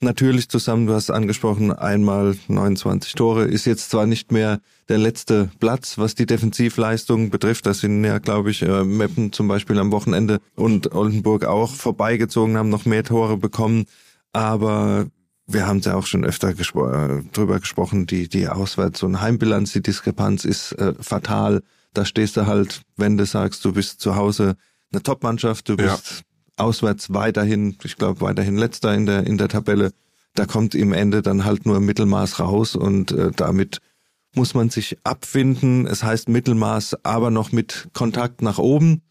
natürlich 0.00 0.48
zusammen. 0.48 0.86
Du 0.86 0.94
hast 0.94 1.10
angesprochen, 1.10 1.72
einmal 1.72 2.36
29 2.48 3.14
Tore 3.14 3.44
ist 3.44 3.64
jetzt 3.64 3.90
zwar 3.90 4.06
nicht 4.06 4.30
mehr 4.30 4.60
der 4.88 4.98
letzte 4.98 5.50
Platz, 5.58 5.98
was 5.98 6.14
die 6.14 6.26
Defensivleistung 6.26 7.30
betrifft. 7.30 7.66
Das 7.66 7.80
sind 7.80 8.04
ja, 8.04 8.18
glaube 8.18 8.50
ich, 8.50 8.62
äh, 8.62 8.84
Meppen 8.84 9.32
zum 9.32 9.48
Beispiel 9.48 9.78
am 9.78 9.90
Wochenende 9.90 10.38
und 10.54 10.94
Oldenburg 10.94 11.46
auch 11.46 11.74
vorbeigezogen, 11.74 12.56
haben 12.56 12.68
noch 12.68 12.84
mehr 12.84 13.04
Tore 13.04 13.36
bekommen. 13.36 13.86
Aber 14.32 15.06
wir 15.46 15.66
haben 15.66 15.80
ja 15.80 15.94
auch 15.94 16.06
schon 16.06 16.24
öfter 16.24 16.54
gespro 16.54 16.90
äh, 16.90 17.22
drüber 17.32 17.60
gesprochen, 17.60 18.06
die, 18.06 18.28
die 18.28 18.48
Auswärts- 18.48 19.02
und 19.02 19.20
Heimbilanz, 19.20 19.72
die 19.72 19.82
Diskrepanz 19.82 20.44
ist 20.44 20.72
äh, 20.72 20.94
fatal. 20.98 21.62
Da 21.92 22.04
stehst 22.04 22.36
du 22.36 22.46
halt, 22.46 22.82
wenn 22.96 23.16
du 23.16 23.26
sagst, 23.26 23.64
du 23.64 23.72
bist 23.72 24.00
zu 24.00 24.16
Hause 24.16 24.56
eine 24.92 25.02
Top-Mannschaft, 25.02 25.68
du 25.68 25.76
bist 25.76 26.24
ja. 26.58 26.64
auswärts 26.64 27.12
weiterhin, 27.12 27.76
ich 27.84 27.96
glaube, 27.96 28.20
weiterhin 28.20 28.56
letzter 28.56 28.94
in 28.94 29.06
der, 29.06 29.26
in 29.26 29.38
der 29.38 29.48
Tabelle. 29.48 29.92
Da 30.34 30.46
kommt 30.46 30.74
im 30.74 30.92
Ende 30.92 31.22
dann 31.22 31.44
halt 31.44 31.66
nur 31.66 31.78
Mittelmaß 31.78 32.40
raus 32.40 32.74
und 32.74 33.12
äh, 33.12 33.30
damit 33.36 33.80
muss 34.34 34.54
man 34.54 34.70
sich 34.70 34.98
abfinden. 35.04 35.86
Es 35.86 36.02
heißt 36.02 36.28
Mittelmaß, 36.28 37.04
aber 37.04 37.30
noch 37.30 37.52
mit 37.52 37.88
Kontakt 37.92 38.42
nach 38.42 38.58
oben. 38.58 39.02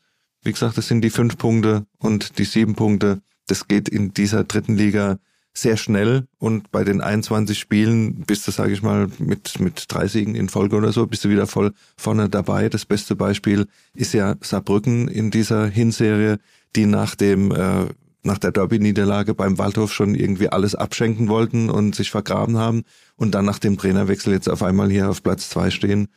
Wie 0.42 0.52
gesagt, 0.52 0.78
das 0.78 0.88
sind 0.88 1.02
die 1.02 1.10
fünf 1.10 1.38
Punkte 1.38 1.86
und 2.00 2.38
die 2.40 2.44
sieben 2.44 2.76
Punkte. 2.76 3.22
Das 3.48 3.68
geht 3.68 3.88
in 3.88 4.14
dieser 4.14 4.44
dritten 4.44 4.76
Liga 4.76 5.18
sehr 5.54 5.78
schnell 5.78 6.28
und 6.40 6.72
bei 6.72 6.84
den 6.84 7.02
21 7.02 7.58
Spielen 7.58 8.24
bist 8.26 8.48
du, 8.48 8.52
sage 8.52 8.74
ich 8.74 8.82
mal, 8.82 9.08
mit, 9.20 9.60
mit 9.60 9.86
drei 9.88 10.08
Siegen 10.08 10.36
in 10.36 10.50
Folge 10.50 10.76
oder 10.76 10.92
so, 10.92 11.06
bist 11.06 11.24
du 11.24 11.30
wieder 11.30 11.46
voll 11.46 11.74
vorne 11.96 12.28
dabei. 12.28 12.70
Das 12.70 12.86
beste 12.86 13.16
Beispiel 13.16 13.68
ist 13.94 14.14
ja 14.14 14.36
Saarbrücken 14.42 15.08
in 15.08 15.30
dieser 15.30 15.68
Hinserie, 15.68 16.40
die 16.76 16.88
nach 16.88 17.14
dem 17.16 17.52
äh, 17.52 17.86
nach 18.24 18.38
der 18.38 18.52
Derby-Niederlage 18.52 19.34
beim 19.34 19.58
Waldhof 19.58 19.92
schon 19.92 20.16
irgendwie 20.16 20.50
alles 20.50 20.76
abschenken 20.76 21.28
wollten 21.28 21.70
und 21.70 21.94
sich 21.94 22.10
vergraben 22.10 22.58
haben 22.58 22.84
und 23.18 23.36
dann 23.36 23.46
nach 23.46 23.60
dem 23.60 23.78
Trainerwechsel 23.78 24.34
jetzt 24.34 24.50
auf 24.50 24.64
einmal 24.64 24.90
hier 24.90 25.10
auf 25.10 25.22
Platz 25.22 25.50
zwei 25.50 25.70
stehen. 25.70 26.08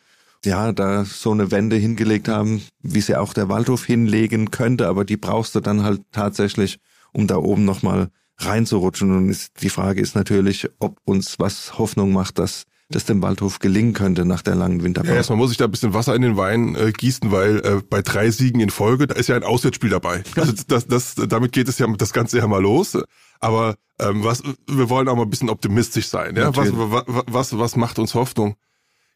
Ja, 0.45 0.73
da 0.73 1.05
so 1.05 1.33
eine 1.33 1.51
Wende 1.51 1.77
hingelegt 1.77 2.29
haben, 2.29 2.63
wie 2.81 3.01
sie 3.01 3.17
auch 3.17 3.35
der 3.35 3.49
Waldhof 3.49 3.85
hinlegen 3.85 4.53
könnte, 4.53 4.87
aber 4.87 5.05
die 5.05 5.17
brauchst 5.17 5.57
du 5.57 5.61
dann 5.61 5.83
halt 5.83 6.03
tatsächlich, 6.13 6.79
um 7.13 7.27
da 7.27 7.37
oben 7.37 7.65
nochmal 7.65 8.11
reinzurutschen. 8.39 9.17
Und 9.17 9.29
ist, 9.29 9.63
die 9.63 9.71
Frage 9.71 10.01
ist 10.01 10.15
natürlich, 10.15 10.69
ob 10.79 10.99
uns 11.05 11.39
was 11.39 11.79
Hoffnung 11.79 12.13
macht, 12.13 12.39
dass 12.39 12.65
das 12.89 13.05
dem 13.05 13.21
Waldhof 13.21 13.59
gelingen 13.59 13.95
könnte 13.95 14.25
nach 14.25 14.43
der 14.43 14.55
langen 14.55 14.83
Winterpause. 14.85 15.13
Ja, 15.13 15.17
erstmal 15.17 15.39
muss 15.39 15.51
ich 15.51 15.57
da 15.57 15.65
ein 15.65 15.71
bisschen 15.71 15.93
Wasser 15.93 16.15
in 16.15 16.23
den 16.23 16.37
Wein 16.37 16.77
äh, 16.77 16.93
gießen, 16.93 17.33
weil 17.33 17.59
äh, 17.59 17.83
bei 17.89 18.01
drei 18.01 18.31
Siegen 18.31 18.61
in 18.61 18.71
Folge, 18.71 19.09
da 19.09 19.17
ist 19.17 19.29
ja 19.29 19.35
ein 19.35 19.43
Auswärtsspiel 19.43 19.91
dabei. 19.91 20.23
Also 20.37 20.53
das, 20.69 20.87
das, 20.87 21.15
damit 21.15 21.53
geht 21.53 21.69
es 21.69 21.79
ja 21.79 21.87
das 21.89 22.13
Ganze 22.13 22.39
ja 22.39 22.47
mal 22.47 22.63
los. 22.63 22.97
Aber 23.41 23.75
ähm, 23.99 24.23
was, 24.23 24.43
wir 24.69 24.89
wollen 24.89 25.09
auch 25.09 25.17
mal 25.17 25.23
ein 25.23 25.31
bisschen 25.31 25.51
optimistisch 25.51 26.07
sein. 26.07 26.37
Ja? 26.37 26.55
Was, 26.55 26.69
was, 26.73 27.05
was, 27.27 27.59
was 27.59 27.77
macht 27.77 27.99
uns 27.99 28.15
Hoffnung? 28.15 28.55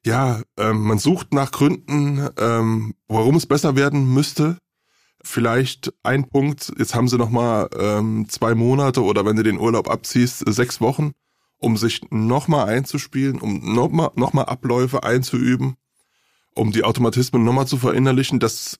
Ja, 0.05 0.41
ähm, 0.57 0.83
man 0.83 0.99
sucht 0.99 1.35
nach 1.35 1.53
Gründen, 1.53 2.29
ähm, 2.39 2.95
warum 3.07 3.37
es 3.37 3.47
besser 3.47 3.77
werden 3.77 4.13
müsste. 4.13 4.57
Vielleicht 5.23 5.93
ein 6.03 6.29
Punkt, 6.29 6.73
jetzt 6.79 6.95
haben 6.95 7.09
sie 7.09 7.19
noch 7.19 7.31
mal 7.31 7.69
ähm, 7.79 8.27
zwei 8.29 8.55
Monate 8.55 9.03
oder 9.03 9.27
wenn 9.27 9.37
du 9.37 9.43
den 9.43 9.59
Urlaub 9.59 9.89
abziehst, 9.91 10.43
sechs 10.47 10.81
Wochen, 10.81 11.13
um 11.59 11.77
sich 11.77 12.01
noch 12.11 12.49
mal 12.49 12.65
einzuspielen, 12.65 13.39
um 13.41 13.75
noch 13.75 13.91
mal, 13.91 14.11
noch 14.15 14.33
mal 14.33 14.45
Abläufe 14.45 15.03
einzuüben, 15.03 15.77
um 16.55 16.73
die 16.73 16.85
Automatismen 16.85 17.45
noch 17.45 17.53
mal 17.53 17.67
zu 17.67 17.77
verinnerlichen. 17.77 18.41
Das 18.41 18.79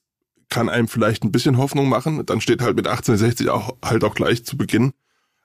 kann 0.49 0.67
einem 0.67 0.87
vielleicht 0.87 1.23
ein 1.23 1.31
bisschen 1.31 1.57
Hoffnung 1.57 1.89
machen. 1.89 2.25
Dann 2.25 2.41
steht 2.41 2.61
halt 2.61 2.75
mit 2.75 2.87
1860 2.87 3.49
auch 3.49 3.77
halt 3.83 4.03
auch 4.03 4.15
gleich 4.15 4.43
zu 4.43 4.57
Beginn 4.57 4.93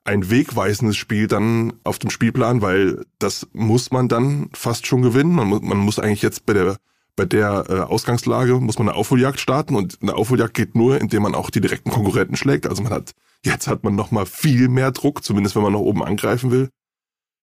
ein 0.07 0.31
wegweisendes 0.31 0.97
Spiel 0.97 1.27
dann 1.27 1.75
auf 1.85 1.99
dem 1.99 2.11
Spielplan, 2.11 2.63
weil 2.63 3.05
das 3.19 3.49
muss 3.53 3.91
man 3.91 4.09
dann 4.09 4.49
fast 4.55 4.87
schon 4.87 5.03
gewinnen. 5.03 5.33
Man 5.33 5.49
man 5.49 5.79
muss 5.79 5.99
eigentlich 5.99 6.23
jetzt 6.23 6.47
bei 6.47 6.53
der 6.53 6.77
bei 7.17 7.25
der 7.25 7.65
äh, 7.69 7.81
Ausgangslage 7.81 8.61
muss 8.61 8.79
man 8.79 8.89
eine 8.89 8.97
Aufholjagd 8.97 9.41
starten 9.41 9.75
und 9.75 9.99
eine 10.03 10.15
Aufholjagd 10.15 10.55
geht 10.55 10.75
nur, 10.75 11.01
indem 11.01 11.23
man 11.23 11.35
auch 11.35 11.51
die 11.51 11.61
direkten 11.61 11.91
Konkurrenten 11.91 12.37
schlägt. 12.37 12.67
Also 12.67 12.83
man 12.83 12.93
hat 12.93 13.13
jetzt 13.43 13.67
hat 13.67 13.85
man 13.85 13.95
noch 13.95 14.11
mal 14.11 14.27
viel 14.27 14.69
mehr 14.69 14.93
Druck, 14.93 15.25
zumindest 15.25 15.57
wenn 15.57 15.63
man 15.63 15.73
nach 15.73 15.81
oben 15.81 16.05
angreifen 16.05 16.51
will. 16.51 16.69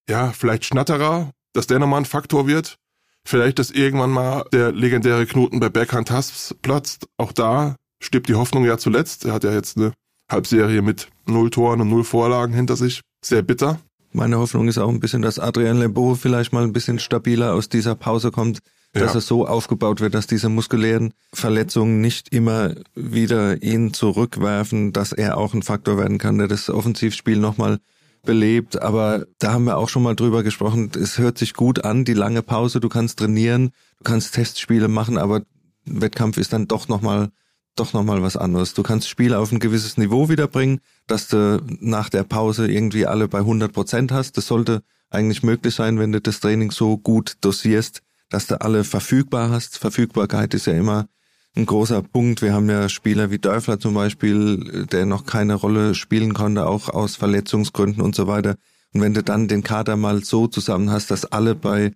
Ja, 0.09 0.31
vielleicht 0.31 0.65
Schnatterer, 0.65 1.31
dass 1.53 1.67
der 1.67 1.79
nochmal 1.79 2.01
ein 2.01 2.05
Faktor 2.05 2.47
wird. 2.47 2.77
Vielleicht, 3.25 3.57
dass 3.57 3.71
irgendwann 3.71 4.11
mal 4.11 4.43
der 4.51 4.71
legendäre 4.73 5.25
Knoten 5.25 5.59
bei 5.59 5.69
Berghand 5.69 6.11
Hasps 6.11 6.55
platzt. 6.61 7.07
Auch 7.17 7.31
da 7.31 7.77
stirbt 8.01 8.27
die 8.27 8.35
Hoffnung 8.35 8.65
ja 8.65 8.77
zuletzt. 8.77 9.25
Er 9.25 9.33
hat 9.33 9.45
ja 9.45 9.53
jetzt 9.53 9.77
eine 9.77 9.93
Halbserie 10.29 10.81
mit 10.81 11.07
null 11.25 11.49
Toren 11.49 11.81
und 11.81 11.89
null 11.89 12.03
Vorlagen 12.03 12.53
hinter 12.53 12.75
sich. 12.75 13.01
Sehr 13.23 13.41
bitter. 13.41 13.79
Meine 14.11 14.37
Hoffnung 14.37 14.67
ist 14.67 14.77
auch 14.77 14.89
ein 14.89 14.99
bisschen, 14.99 15.21
dass 15.21 15.39
Adrian 15.39 15.79
Lebeau 15.79 16.15
vielleicht 16.15 16.51
mal 16.53 16.63
ein 16.63 16.73
bisschen 16.73 16.99
stabiler 16.99 17.53
aus 17.53 17.69
dieser 17.69 17.95
Pause 17.95 18.29
kommt, 18.29 18.59
dass 18.93 19.13
ja. 19.13 19.19
es 19.19 19.27
so 19.27 19.47
aufgebaut 19.47 20.01
wird, 20.01 20.13
dass 20.13 20.27
diese 20.27 20.49
muskulären 20.49 21.13
Verletzungen 21.33 21.99
nicht 21.99 22.29
immer 22.29 22.75
wieder 22.95 23.61
ihn 23.63 23.93
zurückwerfen, 23.93 24.93
dass 24.93 25.11
er 25.11 25.37
auch 25.37 25.53
ein 25.53 25.63
Faktor 25.63 25.97
werden 25.97 26.19
kann, 26.19 26.37
der 26.37 26.47
das 26.47 26.69
Offensivspiel 26.69 27.37
nochmal 27.37 27.79
belebt. 28.23 28.81
Aber 28.81 29.25
da 29.39 29.53
haben 29.53 29.65
wir 29.65 29.77
auch 29.77 29.89
schon 29.89 30.03
mal 30.03 30.15
drüber 30.15 30.43
gesprochen. 30.43 30.91
Es 30.95 31.17
hört 31.17 31.39
sich 31.39 31.55
gut 31.55 31.83
an, 31.83 32.05
die 32.05 32.13
lange 32.13 32.43
Pause. 32.43 32.79
Du 32.79 32.87
kannst 32.87 33.19
trainieren, 33.19 33.71
du 33.97 34.03
kannst 34.03 34.35
Testspiele 34.35 34.87
machen, 34.87 35.17
aber 35.17 35.41
Wettkampf 35.85 36.37
ist 36.37 36.53
dann 36.53 36.67
doch 36.67 36.87
nochmal 36.87 37.29
doch 37.75 37.93
nochmal 37.93 38.21
was 38.21 38.37
anderes. 38.37 38.75
Du 38.75 38.83
kannst 38.83 39.09
Spiele 39.09 39.39
auf 39.39 39.51
ein 39.51 39.57
gewisses 39.57 39.97
Niveau 39.97 40.29
wiederbringen, 40.29 40.79
dass 41.07 41.27
du 41.27 41.59
nach 41.79 42.09
der 42.09 42.21
Pause 42.21 42.71
irgendwie 42.71 43.07
alle 43.07 43.27
bei 43.27 43.39
100 43.39 43.73
Prozent 43.73 44.11
hast. 44.11 44.37
Das 44.37 44.45
sollte 44.45 44.83
eigentlich 45.09 45.41
möglich 45.41 45.73
sein, 45.73 45.97
wenn 45.97 46.11
du 46.11 46.21
das 46.21 46.39
Training 46.39 46.69
so 46.69 46.97
gut 46.99 47.37
dosierst, 47.41 48.02
dass 48.29 48.47
du 48.47 48.59
alle 48.61 48.83
verfügbar 48.83 49.49
hast. 49.49 49.77
Verfügbarkeit 49.77 50.53
ist 50.53 50.67
ja 50.67 50.73
immer 50.73 51.07
ein 51.55 51.65
großer 51.65 52.01
Punkt. 52.01 52.41
Wir 52.41 52.53
haben 52.53 52.69
ja 52.69 52.89
Spieler 52.89 53.31
wie 53.31 53.39
Dörfler 53.39 53.79
zum 53.79 53.93
Beispiel, 53.93 54.85
der 54.91 55.05
noch 55.05 55.25
keine 55.25 55.55
Rolle 55.55 55.95
spielen 55.95 56.33
konnte, 56.33 56.65
auch 56.65 56.89
aus 56.89 57.15
Verletzungsgründen 57.15 58.01
und 58.01 58.15
so 58.15 58.27
weiter. 58.27 58.55
Und 58.93 59.01
wenn 59.01 59.13
du 59.13 59.23
dann 59.23 59.47
den 59.47 59.63
Kader 59.63 59.95
mal 59.95 60.23
so 60.23 60.47
zusammen 60.47 60.91
hast, 60.91 61.11
dass 61.11 61.25
alle 61.25 61.55
bei 61.55 61.93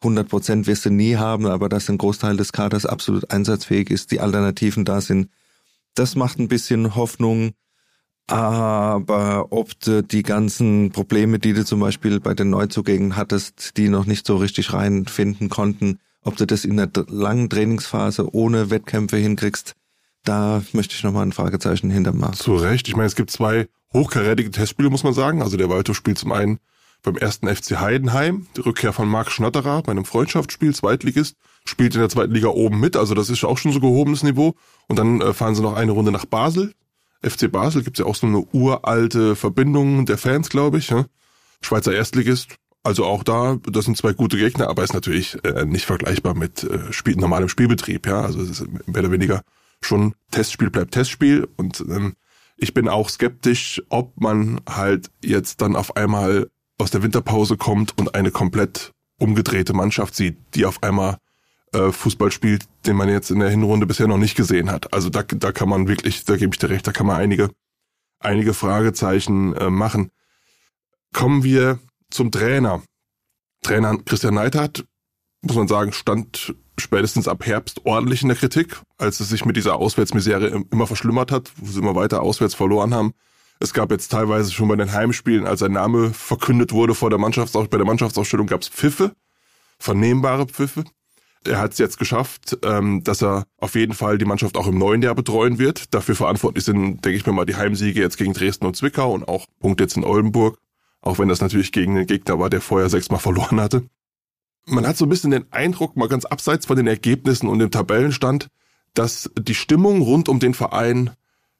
100 0.00 0.28
Prozent 0.28 0.66
wirst 0.66 0.84
du 0.84 0.90
nie 0.90 1.16
haben, 1.16 1.46
aber 1.46 1.68
dass 1.68 1.88
ein 1.88 1.98
Großteil 1.98 2.36
des 2.36 2.52
Kaders 2.52 2.84
absolut 2.86 3.30
einsatzfähig 3.30 3.90
ist, 3.90 4.10
die 4.10 4.20
Alternativen 4.20 4.84
da 4.84 5.00
sind. 5.00 5.30
Das 5.94 6.14
macht 6.14 6.38
ein 6.38 6.48
bisschen 6.48 6.94
Hoffnung. 6.94 7.52
Aber 8.26 9.48
ob 9.50 9.78
du 9.80 10.02
die 10.02 10.22
ganzen 10.22 10.90
Probleme, 10.90 11.38
die 11.38 11.52
du 11.52 11.64
zum 11.64 11.80
Beispiel 11.80 12.20
bei 12.20 12.34
den 12.34 12.50
Neuzugängen 12.50 13.16
hattest, 13.16 13.76
die 13.76 13.88
noch 13.88 14.06
nicht 14.06 14.26
so 14.26 14.36
richtig 14.36 14.72
reinfinden 14.72 15.50
konnten, 15.50 15.98
ob 16.22 16.36
du 16.36 16.46
das 16.46 16.64
in 16.64 16.80
einer 16.80 16.90
langen 17.08 17.50
Trainingsphase 17.50 18.34
ohne 18.34 18.70
Wettkämpfe 18.70 19.18
hinkriegst, 19.18 19.74
da 20.24 20.62
möchte 20.72 20.94
ich 20.94 21.04
nochmal 21.04 21.26
ein 21.26 21.32
Fragezeichen 21.32 21.90
hintermachen. 21.90 22.34
Zu 22.34 22.56
Recht. 22.56 22.88
Ich 22.88 22.96
meine, 22.96 23.08
es 23.08 23.14
gibt 23.14 23.30
zwei 23.30 23.68
hochkarätige 23.92 24.50
Testspiele, 24.50 24.88
muss 24.88 25.04
man 25.04 25.12
sagen. 25.12 25.42
Also 25.42 25.58
der 25.58 25.68
Walto 25.68 25.92
spielt 25.92 26.18
zum 26.18 26.32
einen 26.32 26.58
beim 27.02 27.16
ersten 27.16 27.46
FC 27.54 27.78
Heidenheim, 27.78 28.46
die 28.56 28.62
Rückkehr 28.62 28.94
von 28.94 29.06
Marc 29.06 29.30
Schnatterer 29.30 29.82
bei 29.82 29.92
einem 29.92 30.06
Freundschaftsspiel, 30.06 30.74
Zweitligist, 30.74 31.36
spielt 31.66 31.94
in 31.94 32.00
der 32.00 32.08
zweiten 32.08 32.32
Liga 32.32 32.48
oben 32.48 32.80
mit, 32.80 32.96
also 32.96 33.14
das 33.14 33.28
ist 33.28 33.44
auch 33.44 33.58
schon 33.58 33.72
so 33.72 33.80
gehobenes 33.80 34.22
Niveau. 34.22 34.54
Und 34.88 34.98
dann 34.98 35.20
äh, 35.20 35.34
fahren 35.34 35.54
sie 35.54 35.62
noch 35.62 35.74
eine 35.74 35.92
Runde 35.92 36.12
nach 36.12 36.24
Basel. 36.24 36.72
FC 37.24 37.50
Basel 37.50 37.82
gibt's 37.82 37.98
ja 37.98 38.06
auch 38.06 38.14
so 38.14 38.26
eine 38.26 38.44
uralte 38.52 39.36
Verbindung 39.36 40.06
der 40.06 40.18
Fans, 40.18 40.48
glaube 40.48 40.78
ich. 40.78 40.92
Schweizer 41.60 41.94
Erstligist, 41.94 42.56
also 42.82 43.06
auch 43.06 43.22
da, 43.22 43.58
das 43.70 43.86
sind 43.86 43.96
zwei 43.96 44.12
gute 44.12 44.36
Gegner, 44.36 44.68
aber 44.68 44.84
ist 44.84 44.92
natürlich 44.92 45.42
äh, 45.42 45.64
nicht 45.64 45.86
vergleichbar 45.86 46.34
mit 46.34 46.64
äh, 46.64 46.92
Spiel, 46.92 47.16
normalem 47.16 47.48
Spielbetrieb. 47.48 48.06
Ja, 48.06 48.20
also 48.20 48.42
es 48.42 48.50
ist 48.50 48.66
mehr 48.86 49.00
oder 49.00 49.10
weniger 49.10 49.42
schon 49.80 50.14
Testspiel 50.30 50.70
bleibt 50.70 50.92
Testspiel 50.92 51.48
und 51.56 51.80
ähm, 51.88 52.14
ich 52.56 52.74
bin 52.74 52.88
auch 52.88 53.08
skeptisch, 53.08 53.82
ob 53.88 54.20
man 54.20 54.60
halt 54.68 55.10
jetzt 55.22 55.60
dann 55.60 55.76
auf 55.76 55.96
einmal 55.96 56.50
aus 56.78 56.90
der 56.90 57.02
Winterpause 57.02 57.56
kommt 57.56 57.96
und 57.98 58.14
eine 58.14 58.30
komplett 58.30 58.92
umgedrehte 59.18 59.72
Mannschaft 59.72 60.14
sieht, 60.14 60.36
die 60.54 60.66
auf 60.66 60.82
einmal 60.82 61.18
äh, 61.74 61.92
Fußball 61.92 62.30
spielt, 62.30 62.64
den 62.86 62.96
man 62.96 63.08
jetzt 63.08 63.30
in 63.30 63.40
der 63.40 63.50
Hinrunde 63.50 63.86
bisher 63.86 64.06
noch 64.06 64.18
nicht 64.18 64.36
gesehen 64.36 64.70
hat. 64.70 64.92
Also 64.92 65.10
da, 65.10 65.22
da 65.22 65.52
kann 65.52 65.68
man 65.68 65.88
wirklich, 65.88 66.24
da 66.24 66.36
gebe 66.36 66.54
ich 66.54 66.58
dir 66.58 66.70
recht, 66.70 66.86
da 66.86 66.92
kann 66.92 67.06
man 67.06 67.16
einige, 67.16 67.50
einige 68.20 68.54
Fragezeichen 68.54 69.54
äh, 69.54 69.70
machen. 69.70 70.10
Kommen 71.12 71.44
wir 71.44 71.78
zum 72.10 72.30
Trainer. 72.30 72.82
Trainer 73.62 73.96
Christian 74.04 74.34
Neidhardt, 74.34 74.84
muss 75.42 75.56
man 75.56 75.68
sagen, 75.68 75.92
stand 75.92 76.54
spätestens 76.78 77.28
ab 77.28 77.46
Herbst 77.46 77.84
ordentlich 77.84 78.22
in 78.22 78.28
der 78.28 78.36
Kritik, 78.36 78.80
als 78.98 79.20
es 79.20 79.28
sich 79.28 79.44
mit 79.44 79.56
dieser 79.56 79.76
Auswärtsmisere 79.76 80.64
immer 80.70 80.86
verschlimmert 80.86 81.30
hat, 81.30 81.52
wo 81.56 81.70
sie 81.70 81.80
immer 81.80 81.94
weiter 81.94 82.22
auswärts 82.22 82.54
verloren 82.54 82.94
haben. 82.94 83.12
Es 83.60 83.72
gab 83.72 83.90
jetzt 83.90 84.08
teilweise 84.08 84.50
schon 84.52 84.68
bei 84.68 84.76
den 84.76 84.92
Heimspielen, 84.92 85.46
als 85.46 85.60
sein 85.60 85.72
Name 85.72 86.12
verkündet 86.12 86.72
wurde 86.72 86.94
vor 86.94 87.10
der 87.10 87.18
Mannschaftsausstellung, 87.18 87.70
bei 87.70 87.78
der 87.78 87.86
Mannschaftsausstellung 87.86 88.46
gab 88.46 88.62
es 88.62 88.68
Pfiffe, 88.68 89.14
vernehmbare 89.78 90.46
Pfiffe. 90.46 90.84
Er 91.46 91.58
hat 91.58 91.72
es 91.72 91.78
jetzt 91.78 91.98
geschafft, 91.98 92.58
ähm, 92.62 93.04
dass 93.04 93.22
er 93.22 93.44
auf 93.58 93.74
jeden 93.74 93.92
Fall 93.92 94.18
die 94.18 94.24
Mannschaft 94.24 94.56
auch 94.56 94.66
im 94.66 94.78
neuen 94.78 95.02
Jahr 95.02 95.14
betreuen 95.14 95.58
wird. 95.58 95.94
Dafür 95.94 96.16
verantwortlich 96.16 96.64
sind, 96.64 97.04
denke 97.04 97.16
ich 97.16 97.26
mir 97.26 97.32
mal, 97.32 97.44
die 97.44 97.56
Heimsiege 97.56 98.00
jetzt 98.00 98.16
gegen 98.16 98.32
Dresden 98.32 98.66
und 98.66 98.76
Zwickau 98.76 99.12
und 99.12 99.28
auch 99.28 99.46
Punkte 99.60 99.84
jetzt 99.84 99.96
in 99.96 100.04
Oldenburg. 100.04 100.58
Auch 101.00 101.18
wenn 101.18 101.28
das 101.28 101.42
natürlich 101.42 101.70
gegen 101.70 101.94
den 101.94 102.06
Gegner 102.06 102.38
war, 102.38 102.48
der 102.48 102.62
vorher 102.62 102.88
sechsmal 102.88 103.20
verloren 103.20 103.60
hatte. 103.60 103.84
Man 104.66 104.86
hat 104.86 104.96
so 104.96 105.04
ein 105.04 105.10
bisschen 105.10 105.30
den 105.30 105.52
Eindruck, 105.52 105.96
mal 105.96 106.08
ganz 106.08 106.24
abseits 106.24 106.64
von 106.64 106.76
den 106.76 106.86
Ergebnissen 106.86 107.48
und 107.48 107.58
dem 107.58 107.70
Tabellenstand, 107.70 108.48
dass 108.94 109.30
die 109.38 109.54
Stimmung 109.54 110.00
rund 110.00 110.30
um 110.30 110.38
den 110.38 110.54
Verein 110.54 111.10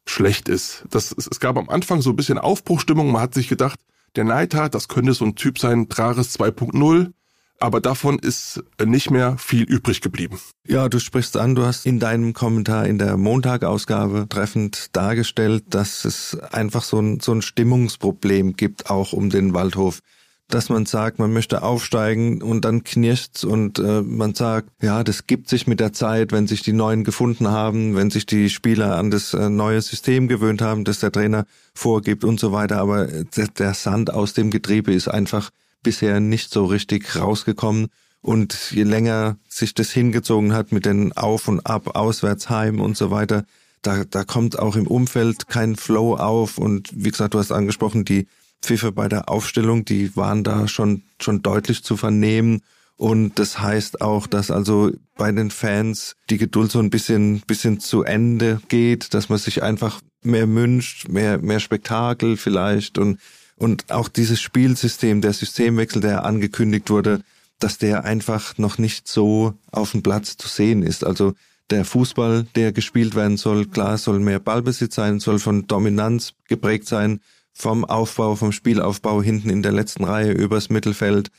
schlecht 0.07 0.49
ist. 0.49 0.85
Das, 0.91 1.13
es 1.13 1.41
gab 1.41 1.59
am 1.59 1.69
Anfang 1.69 2.01
so 2.01 2.11
ein 2.11 2.17
bisschen 2.17 2.39
Aufbruchstimmung. 2.39 3.11
Man 3.13 3.21
hat 3.21 3.35
sich 3.35 3.49
gedacht, 3.49 3.81
der 4.17 4.25
Neidhardt, 4.25 4.75
das 4.75 4.89
könnte 4.89 5.13
so 5.13 5.25
ein 5.25 5.35
Typ 5.35 5.59
sein, 5.59 5.89
Trares 5.89 6.39
2.0. 6.39 7.13
Aber 7.61 7.81
davon 7.81 8.19
ist 8.19 8.63
nicht 8.85 9.11
mehr 9.11 9.39
viel 9.39 9.63
übrig 9.63 10.01
geblieben. 10.01 10.39
Ja, 10.67 10.89
du 10.89 10.99
sprichst 10.99 11.37
an, 11.37 11.55
du 11.55 11.65
hast 11.65 11.87
in 11.87 12.01
deinem 12.01 12.33
Kommentar 12.33 12.87
in 12.87 12.99
der 12.99 13.17
Montagausgabe 13.17 14.27
treffend 14.29 14.89
dargestellt, 14.93 15.65
dass 15.71 16.05
es 16.05 16.39
einfach 16.53 16.83
so 16.83 16.99
ein, 16.99 17.21
so 17.21 17.33
ein 17.33 17.43
Stimmungsproblem 17.43 18.57
gibt, 18.57 18.91
auch 18.91 19.13
um 19.13 19.31
den 19.31 19.55
Waldhof 19.55 20.01
dass 20.49 20.69
man 20.69 20.87
sagt, 20.87 21.19
man 21.19 21.33
möchte 21.33 21.63
aufsteigen 21.63 22.43
und 22.43 22.65
dann 22.65 22.85
knirscht's 22.85 23.45
und 23.45 23.79
äh, 23.79 24.03
man 24.03 24.35
sagt, 24.35 24.69
ja, 24.83 25.03
das 25.03 25.27
gibt 25.27 25.49
sich 25.49 25.67
mit 25.67 25.81
der 25.81 25.93
Zeit, 25.93 26.33
wenn 26.33 26.47
sich 26.47 26.63
die 26.63 26.73
Neuen 26.73 27.03
gefunden 27.03 27.49
haben, 27.49 27.97
wenn 27.97 28.11
sich 28.11 28.27
die 28.27 28.51
Spieler 28.51 28.97
an 28.97 29.11
das 29.11 29.33
äh, 29.33 29.49
neue 29.49 29.81
System 29.81 30.29
gewöhnt 30.29 30.61
haben, 30.61 30.85
das 30.85 31.01
der 31.01 31.13
Trainer 31.13 31.47
vorgibt 31.75 32.25
und 32.25 32.39
so 32.39 32.53
weiter. 32.53 32.79
Aber 32.79 33.07
der, 33.07 33.49
der 33.49 33.75
Sand 33.75 34.13
aus 34.13 34.35
dem 34.35 34.51
Getriebe 34.51 34.93
ist 34.93 35.09
einfach 35.09 35.51
bisher 35.85 36.19
nicht 36.19 36.51
so 36.51 36.65
richtig 36.65 37.15
rausgekommen. 37.15 37.87
Und 38.21 38.73
je 38.73 38.83
länger 38.85 39.37
sich 39.49 39.75
das 39.75 39.93
hingezogen 39.93 40.55
hat 40.55 40.73
mit 40.73 40.87
den 40.87 41.13
Auf 41.13 41.47
und 41.47 41.61
Ab, 41.67 41.95
Auswärtsheim 41.95 42.81
und 42.81 42.97
so 42.97 43.11
weiter, 43.11 43.45
da, 43.83 44.05
da 44.05 44.25
kommt 44.25 44.59
auch 44.59 44.77
im 44.77 44.87
Umfeld 44.87 45.47
kein 45.47 45.77
Flow 45.77 46.17
auf. 46.17 46.59
Und 46.59 46.91
wie 46.95 47.11
gesagt, 47.11 47.35
du 47.35 47.39
hast 47.39 47.53
angesprochen, 47.53 48.05
die 48.05 48.27
Pfiffe 48.63 48.93
bei 48.93 49.09
der 49.09 49.29
Aufstellung, 49.29 49.85
die 49.85 50.17
waren 50.17 50.43
da 50.43 50.67
schon, 50.69 51.03
schon 51.21 51.43
deutlich 51.43 51.85
zu 51.85 51.99
vernehmen. 51.99 52.63
Und 52.97 53.39
das 53.39 53.61
heißt 53.61 54.01
auch, 54.01 54.27
dass 54.27 54.51
also 54.51 54.91
bei 55.17 55.31
den 55.31 55.51
Fans 55.51 56.17
die 56.31 56.39
Geduld 56.39 56.71
so 56.73 56.79
ein 56.79 56.91
bisschen, 56.91 57.41
bisschen 57.41 57.79
zu 57.79 58.05
Ende 58.05 58.61
geht, 58.69 59.13
dass 59.13 59.29
man 59.29 59.39
sich 59.39 59.63
einfach 59.63 60.01
mehr 60.23 60.49
wünscht, 60.49 61.09
mehr, 61.09 61.39
mehr 61.39 61.61
Spektakel 61.61 62.39
vielleicht 62.39 62.97
und, 62.97 63.19
und 63.57 63.91
auch 63.91 64.09
dieses 64.09 64.41
Spielsystem, 64.41 65.21
der 65.21 65.33
Systemwechsel, 65.33 66.01
der 66.01 66.25
angekündigt 66.25 66.91
wurde, 66.91 67.23
dass 67.59 67.79
der 67.79 68.05
einfach 68.05 68.59
noch 68.59 68.79
nicht 68.79 69.09
so 69.09 69.55
auf 69.71 69.93
dem 69.93 70.03
Platz 70.03 70.37
zu 70.37 70.49
sehen 70.49 70.83
ist. 70.83 71.05
Also 71.05 71.35
der 71.71 71.85
Fußball, 71.85 72.47
der 72.55 72.73
gespielt 72.73 73.15
werden 73.15 73.37
soll, 73.37 73.67
klar, 73.67 73.97
soll 73.97 74.19
mehr 74.19 74.41
Ballbesitz 74.41 74.97
sein, 74.97 75.21
soll 75.21 75.39
von 75.39 75.67
Dominanz 75.67 76.35
geprägt 76.49 76.87
sein, 76.87 77.21
vom 77.53 77.85
Aufbau, 77.85 78.35
vom 78.35 78.53
Spielaufbau 78.53 79.23
hinten 79.23 79.49
in 79.49 79.63
der 79.63 79.73
letzten 79.73 80.05
Reihe 80.05 80.33
übers 80.33 80.69
Mittelfeld 80.69 81.31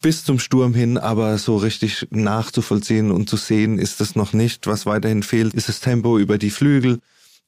bis 0.00 0.24
zum 0.24 0.38
Sturm 0.38 0.72
hin, 0.72 0.96
aber 0.96 1.36
so 1.36 1.56
richtig 1.56 2.06
nachzuvollziehen 2.10 3.10
und 3.10 3.28
zu 3.28 3.36
sehen 3.36 3.78
ist 3.78 4.00
es 4.00 4.14
noch 4.14 4.32
nicht. 4.32 4.66
Was 4.66 4.86
weiterhin 4.86 5.22
fehlt, 5.22 5.52
ist 5.52 5.68
das 5.68 5.80
Tempo 5.80 6.18
über 6.18 6.38
die 6.38 6.50
Flügel 6.50 7.00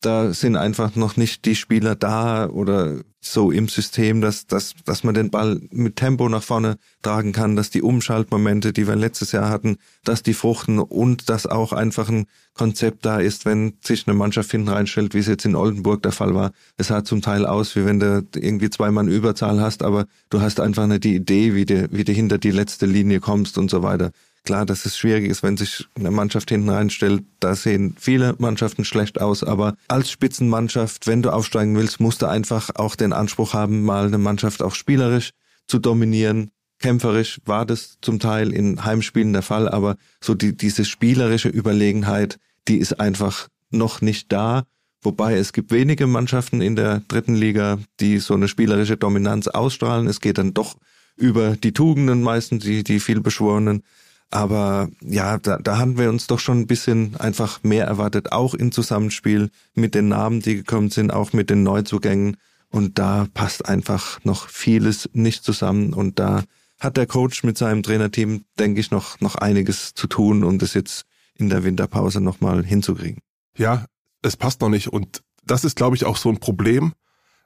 da 0.02 0.32
sind 0.34 0.56
einfach 0.56 0.96
noch 0.96 1.16
nicht 1.16 1.44
die 1.44 1.56
Spieler 1.56 1.94
da 1.94 2.48
oder 2.48 3.00
so 3.24 3.52
im 3.52 3.68
System, 3.68 4.20
dass, 4.20 4.46
dass, 4.46 4.74
dass 4.84 5.04
man 5.04 5.14
den 5.14 5.30
Ball 5.30 5.60
mit 5.70 5.96
Tempo 5.96 6.28
nach 6.28 6.42
vorne 6.42 6.76
tragen 7.02 7.32
kann, 7.32 7.54
dass 7.54 7.70
die 7.70 7.80
Umschaltmomente, 7.80 8.72
die 8.72 8.88
wir 8.88 8.96
letztes 8.96 9.30
Jahr 9.30 9.48
hatten, 9.48 9.76
dass 10.04 10.24
die 10.24 10.34
fruchten 10.34 10.80
und 10.80 11.28
dass 11.28 11.46
auch 11.46 11.72
einfach 11.72 12.08
ein 12.08 12.26
Konzept 12.54 13.06
da 13.06 13.20
ist, 13.20 13.46
wenn 13.46 13.74
sich 13.80 14.08
eine 14.08 14.16
Mannschaft 14.16 14.50
hinten 14.50 14.68
reinstellt, 14.68 15.14
wie 15.14 15.20
es 15.20 15.28
jetzt 15.28 15.44
in 15.44 15.54
Oldenburg 15.54 16.02
der 16.02 16.12
Fall 16.12 16.34
war. 16.34 16.50
Es 16.76 16.88
sah 16.88 17.04
zum 17.04 17.22
Teil 17.22 17.46
aus, 17.46 17.76
wie 17.76 17.84
wenn 17.84 18.00
du 18.00 18.26
irgendwie 18.34 18.70
zwei 18.70 18.90
Mann 18.90 19.06
Überzahl 19.06 19.60
hast, 19.60 19.84
aber 19.84 20.06
du 20.28 20.40
hast 20.40 20.58
einfach 20.58 20.88
nicht 20.88 21.04
die 21.04 21.14
Idee, 21.14 21.54
wie 21.54 21.64
du, 21.64 21.88
wie 21.92 22.04
du 22.04 22.12
hinter 22.12 22.38
die 22.38 22.50
letzte 22.50 22.86
Linie 22.86 23.20
kommst 23.20 23.56
und 23.56 23.70
so 23.70 23.84
weiter. 23.84 24.10
Klar, 24.44 24.66
dass 24.66 24.86
es 24.86 24.98
schwierig 24.98 25.30
ist, 25.30 25.44
wenn 25.44 25.56
sich 25.56 25.86
eine 25.94 26.10
Mannschaft 26.10 26.50
hinten 26.50 26.68
reinstellt. 26.68 27.22
Da 27.38 27.54
sehen 27.54 27.94
viele 27.98 28.34
Mannschaften 28.38 28.84
schlecht 28.84 29.20
aus. 29.20 29.44
Aber 29.44 29.76
als 29.86 30.10
Spitzenmannschaft, 30.10 31.06
wenn 31.06 31.22
du 31.22 31.30
aufsteigen 31.30 31.76
willst, 31.76 32.00
musst 32.00 32.22
du 32.22 32.26
einfach 32.26 32.70
auch 32.74 32.96
den 32.96 33.12
Anspruch 33.12 33.54
haben, 33.54 33.84
mal 33.84 34.06
eine 34.06 34.18
Mannschaft 34.18 34.60
auch 34.62 34.74
spielerisch 34.74 35.30
zu 35.68 35.78
dominieren. 35.78 36.50
Kämpferisch 36.80 37.40
war 37.44 37.64
das 37.64 37.98
zum 38.00 38.18
Teil 38.18 38.52
in 38.52 38.84
Heimspielen 38.84 39.32
der 39.32 39.42
Fall, 39.42 39.68
aber 39.68 39.96
so 40.20 40.34
die, 40.34 40.56
diese 40.56 40.84
spielerische 40.84 41.48
Überlegenheit, 41.48 42.40
die 42.66 42.78
ist 42.78 42.98
einfach 42.98 43.48
noch 43.70 44.00
nicht 44.00 44.32
da. 44.32 44.64
Wobei 45.02 45.36
es 45.36 45.52
gibt 45.52 45.70
wenige 45.70 46.08
Mannschaften 46.08 46.60
in 46.60 46.74
der 46.74 47.02
dritten 47.06 47.36
Liga, 47.36 47.78
die 48.00 48.18
so 48.18 48.34
eine 48.34 48.48
spielerische 48.48 48.96
Dominanz 48.96 49.46
ausstrahlen. 49.46 50.08
Es 50.08 50.20
geht 50.20 50.38
dann 50.38 50.54
doch 50.54 50.76
über 51.16 51.56
die 51.56 51.72
Tugenden 51.72 52.22
meistens, 52.22 52.64
die, 52.64 52.82
die 52.82 52.98
viel 52.98 53.20
beschworenen. 53.20 53.84
Aber 54.32 54.88
ja, 55.02 55.36
da, 55.36 55.58
da 55.58 55.76
haben 55.76 55.98
wir 55.98 56.08
uns 56.08 56.26
doch 56.26 56.40
schon 56.40 56.60
ein 56.60 56.66
bisschen 56.66 57.16
einfach 57.16 57.62
mehr 57.62 57.84
erwartet, 57.84 58.32
auch 58.32 58.54
im 58.54 58.72
Zusammenspiel 58.72 59.50
mit 59.74 59.94
den 59.94 60.08
Namen, 60.08 60.40
die 60.40 60.56
gekommen 60.56 60.88
sind, 60.88 61.12
auch 61.12 61.34
mit 61.34 61.50
den 61.50 61.62
Neuzugängen. 61.62 62.38
Und 62.70 62.98
da 62.98 63.26
passt 63.34 63.68
einfach 63.68 64.24
noch 64.24 64.48
vieles 64.48 65.10
nicht 65.12 65.44
zusammen. 65.44 65.92
Und 65.92 66.18
da 66.18 66.44
hat 66.80 66.96
der 66.96 67.06
Coach 67.06 67.44
mit 67.44 67.58
seinem 67.58 67.82
Trainerteam, 67.82 68.44
denke 68.58 68.80
ich, 68.80 68.90
noch, 68.90 69.20
noch 69.20 69.34
einiges 69.34 69.92
zu 69.92 70.06
tun, 70.06 70.44
um 70.44 70.58
das 70.58 70.72
jetzt 70.72 71.04
in 71.34 71.50
der 71.50 71.62
Winterpause 71.62 72.22
nochmal 72.22 72.64
hinzukriegen. 72.64 73.20
Ja, 73.58 73.84
es 74.22 74.38
passt 74.38 74.62
noch 74.62 74.70
nicht. 74.70 74.88
Und 74.88 75.22
das 75.44 75.62
ist, 75.62 75.76
glaube 75.76 75.94
ich, 75.94 76.06
auch 76.06 76.16
so 76.16 76.30
ein 76.30 76.40
Problem, 76.40 76.94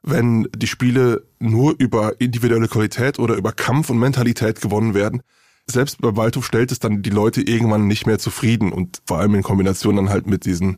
wenn 0.04 0.48
die 0.56 0.68
Spiele 0.68 1.26
nur 1.40 1.74
über 1.78 2.20
individuelle 2.20 2.68
Qualität 2.68 3.18
oder 3.18 3.34
über 3.34 3.50
Kampf 3.50 3.90
und 3.90 3.98
Mentalität 3.98 4.60
gewonnen 4.60 4.94
werden 4.94 5.22
selbst 5.66 6.00
bei 6.00 6.16
Waldhof 6.16 6.46
stellt 6.46 6.72
es 6.72 6.78
dann 6.78 7.02
die 7.02 7.10
Leute 7.10 7.42
irgendwann 7.42 7.86
nicht 7.86 8.06
mehr 8.06 8.18
zufrieden 8.18 8.72
und 8.72 9.02
vor 9.04 9.18
allem 9.18 9.34
in 9.34 9.42
Kombination 9.42 9.96
dann 9.96 10.08
halt 10.08 10.26
mit 10.26 10.44
diesen, 10.44 10.76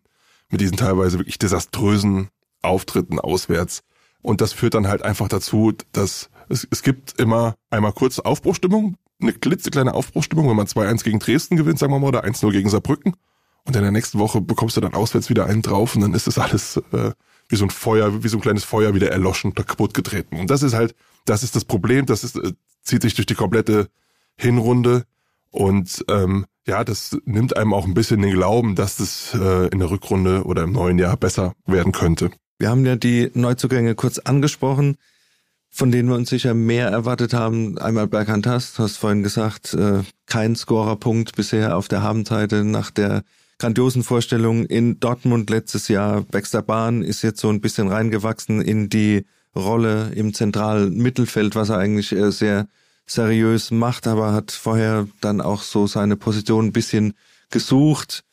mit 0.51 0.61
diesen 0.61 0.77
teilweise 0.77 1.19
wirklich 1.19 1.39
desaströsen 1.39 2.29
Auftritten 2.63 3.21
auswärts. 3.21 3.83
Und 4.23 4.41
das 4.41 4.53
führt 4.53 4.75
dann 4.75 4.89
halt 4.89 5.03
einfach 5.03 5.29
dazu, 5.29 5.73
dass 5.93 6.31
es, 6.49 6.67
es 6.71 6.83
gibt 6.83 7.21
immer 7.21 7.55
einmal 7.71 7.93
kurz 7.93 8.19
Aufbruchstimmung, 8.19 8.97
eine 9.21 9.33
klitzekleine 9.33 9.95
Aufbruchstimmung, 9.95 10.49
wenn 10.49 10.57
man 10.57 10.67
2-1 10.67 11.05
gegen 11.05 11.19
Dresden 11.19 11.57
gewinnt, 11.57 11.79
sagen 11.79 11.93
wir 11.93 11.99
mal, 11.99 12.09
oder 12.09 12.25
1-0 12.25 12.51
gegen 12.53 12.71
Saarbrücken. 12.71 13.15
Und 13.65 13.77
in 13.77 13.83
der 13.83 13.93
nächsten 13.93 14.19
Woche 14.19 14.41
bekommst 14.41 14.77
du 14.77 14.81
dann 14.81 14.95
auswärts 14.95 15.29
wieder 15.29 15.45
einen 15.45 15.61
drauf 15.61 15.95
und 15.95 16.01
dann 16.01 16.15
ist 16.15 16.27
das 16.27 16.39
alles 16.39 16.79
äh, 16.93 17.13
wie 17.49 17.57
so 17.57 17.65
ein 17.65 17.71
Feuer, 17.71 18.23
wie 18.23 18.29
so 18.29 18.39
ein 18.39 18.41
kleines 18.41 18.65
Feuer 18.65 18.95
wieder 18.95 19.11
erloschen 19.11 19.53
oder 19.53 19.65
kaputt 19.65 19.93
getreten. 19.93 20.41
Und 20.41 20.51
das 20.51 20.63
ist 20.63 20.73
halt, 20.73 20.95
das 21.27 21.43
ist 21.43 21.55
das 21.55 21.67
Problem, 21.67 22.07
das 22.07 22.25
ist, 22.25 22.37
äh, 22.37 22.53
zieht 22.83 23.03
sich 23.03 23.15
durch 23.15 23.27
die 23.27 23.35
komplette 23.35 23.89
Hinrunde. 24.39 25.05
Und 25.51 26.05
ähm, 26.09 26.47
ja, 26.67 26.85
das 26.85 27.17
nimmt 27.25 27.57
einem 27.57 27.73
auch 27.75 27.87
ein 27.87 27.95
bisschen 27.95 28.23
den 28.23 28.33
Glauben, 28.33 28.75
dass 28.75 28.97
das 28.97 29.35
äh, 29.35 29.69
in 29.69 29.79
der 29.79 29.91
Rückrunde 29.91 30.45
oder 30.45 30.63
im 30.65 30.73
neuen 30.73 30.99
Jahr 30.99 31.17
besser 31.17 31.55
werden 31.67 31.93
könnte. 31.93 32.31
Wir 32.59 32.71
haben 32.71 32.85
ja 32.85 32.97
die 32.97 33.31
Neuzugänge 33.35 33.95
kurz 33.95 34.19
angesprochen, 34.19 34.97
von 35.71 35.91
denen 35.91 36.09
wir 36.09 36.17
uns 36.17 36.31
sicher 36.31 36.55
mehr 36.55 36.89
erwartet 36.89 37.33
haben. 37.33 37.79
Einmal 37.79 38.07
Berghand 38.07 38.47
Hast, 38.47 38.79
hast 38.79 38.97
vorhin 38.97 39.23
gesagt, 39.23 39.75
äh, 39.75 40.01
kein 40.27 40.57
Scorerpunkt 40.57 41.37
bisher 41.37 41.77
auf 41.77 41.89
der 41.89 42.03
Habenseite 42.03 42.65
nach 42.65 42.91
der 42.91 43.23
grandiosen 43.59 44.03
Vorstellung 44.03 44.67
in 44.67 45.01
Dortmund 45.01 45.51
letztes 45.51 45.89
Jahr. 45.89 46.23
Baxter 46.23 46.63
Bahn 46.63 47.03
ist 47.03 47.23
jetzt 47.23 47.41
so 47.41 47.49
ein 47.49 47.61
bisschen 47.61 47.89
reingewachsen 47.89 48.61
in 48.61 48.89
die 48.89 49.25
Rolle 49.57 50.13
im 50.15 50.35
zentralen 50.35 50.97
Mittelfeld, 50.97 51.55
was 51.55 51.71
er 51.71 51.79
eigentlich 51.79 52.13
äh, 52.13 52.31
sehr 52.31 52.69
seriös 53.11 53.71
macht, 53.71 54.07
aber 54.07 54.33
hat 54.33 54.53
vorher 54.53 55.07
dann 55.21 55.41
auch 55.41 55.63
so 55.63 55.87
seine 55.87 56.17
Position 56.17 56.67
ein 56.67 56.73
bisschen 56.73 57.15
gesucht. 57.51 58.25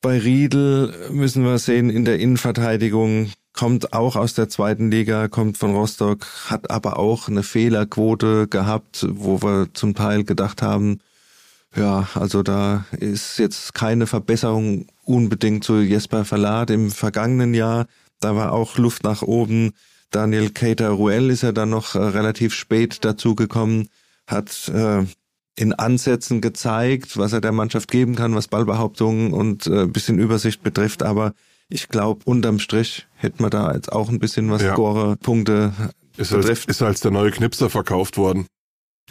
Bei 0.00 0.18
Riedel 0.18 1.10
müssen 1.10 1.44
wir 1.44 1.58
sehen, 1.58 1.90
in 1.90 2.04
der 2.04 2.18
Innenverteidigung 2.18 3.30
kommt 3.52 3.92
auch 3.92 4.16
aus 4.16 4.34
der 4.34 4.48
zweiten 4.48 4.90
Liga, 4.90 5.28
kommt 5.28 5.58
von 5.58 5.74
Rostock, 5.74 6.26
hat 6.46 6.70
aber 6.70 6.98
auch 6.98 7.28
eine 7.28 7.42
Fehlerquote 7.42 8.48
gehabt, 8.48 9.06
wo 9.08 9.42
wir 9.42 9.68
zum 9.74 9.94
Teil 9.94 10.24
gedacht 10.24 10.62
haben, 10.62 11.00
ja, 11.76 12.08
also 12.14 12.42
da 12.42 12.84
ist 12.98 13.38
jetzt 13.38 13.74
keine 13.74 14.06
Verbesserung 14.06 14.86
unbedingt 15.04 15.64
zu 15.64 15.80
Jesper 15.80 16.24
Verlat 16.24 16.70
im 16.70 16.90
vergangenen 16.90 17.54
Jahr. 17.54 17.86
Da 18.20 18.36
war 18.36 18.52
auch 18.52 18.76
Luft 18.76 19.04
nach 19.04 19.22
oben. 19.22 19.72
Daniel 20.10 20.50
Cater 20.50 20.90
Ruel 20.90 21.30
ist 21.30 21.42
ja 21.42 21.52
dann 21.52 21.70
noch 21.70 21.94
relativ 21.94 22.52
spät 22.52 23.04
dazugekommen 23.04 23.88
hat 24.32 24.68
äh, 24.68 25.04
in 25.56 25.72
Ansätzen 25.72 26.40
gezeigt, 26.40 27.16
was 27.18 27.32
er 27.32 27.40
der 27.40 27.52
Mannschaft 27.52 27.90
geben 27.90 28.16
kann, 28.16 28.34
was 28.34 28.48
Ballbehauptungen 28.48 29.32
und 29.32 29.66
äh, 29.66 29.86
bisschen 29.86 30.18
Übersicht 30.18 30.62
betrifft. 30.62 31.02
Aber 31.02 31.34
ich 31.68 31.88
glaube, 31.88 32.22
unterm 32.24 32.58
Strich 32.58 33.06
hätten 33.14 33.42
wir 33.42 33.50
da 33.50 33.72
jetzt 33.74 33.92
auch 33.92 34.08
ein 34.08 34.18
bisschen 34.18 34.50
was 34.50 34.62
ja. 34.62 34.72
Score-Punkte 34.72 35.72
ist 36.16 36.30
betrifft. 36.30 36.68
Als, 36.68 36.76
ist 36.76 36.82
als 36.82 37.00
der 37.00 37.10
neue 37.10 37.30
Knipser 37.30 37.70
verkauft 37.70 38.16
worden. 38.16 38.46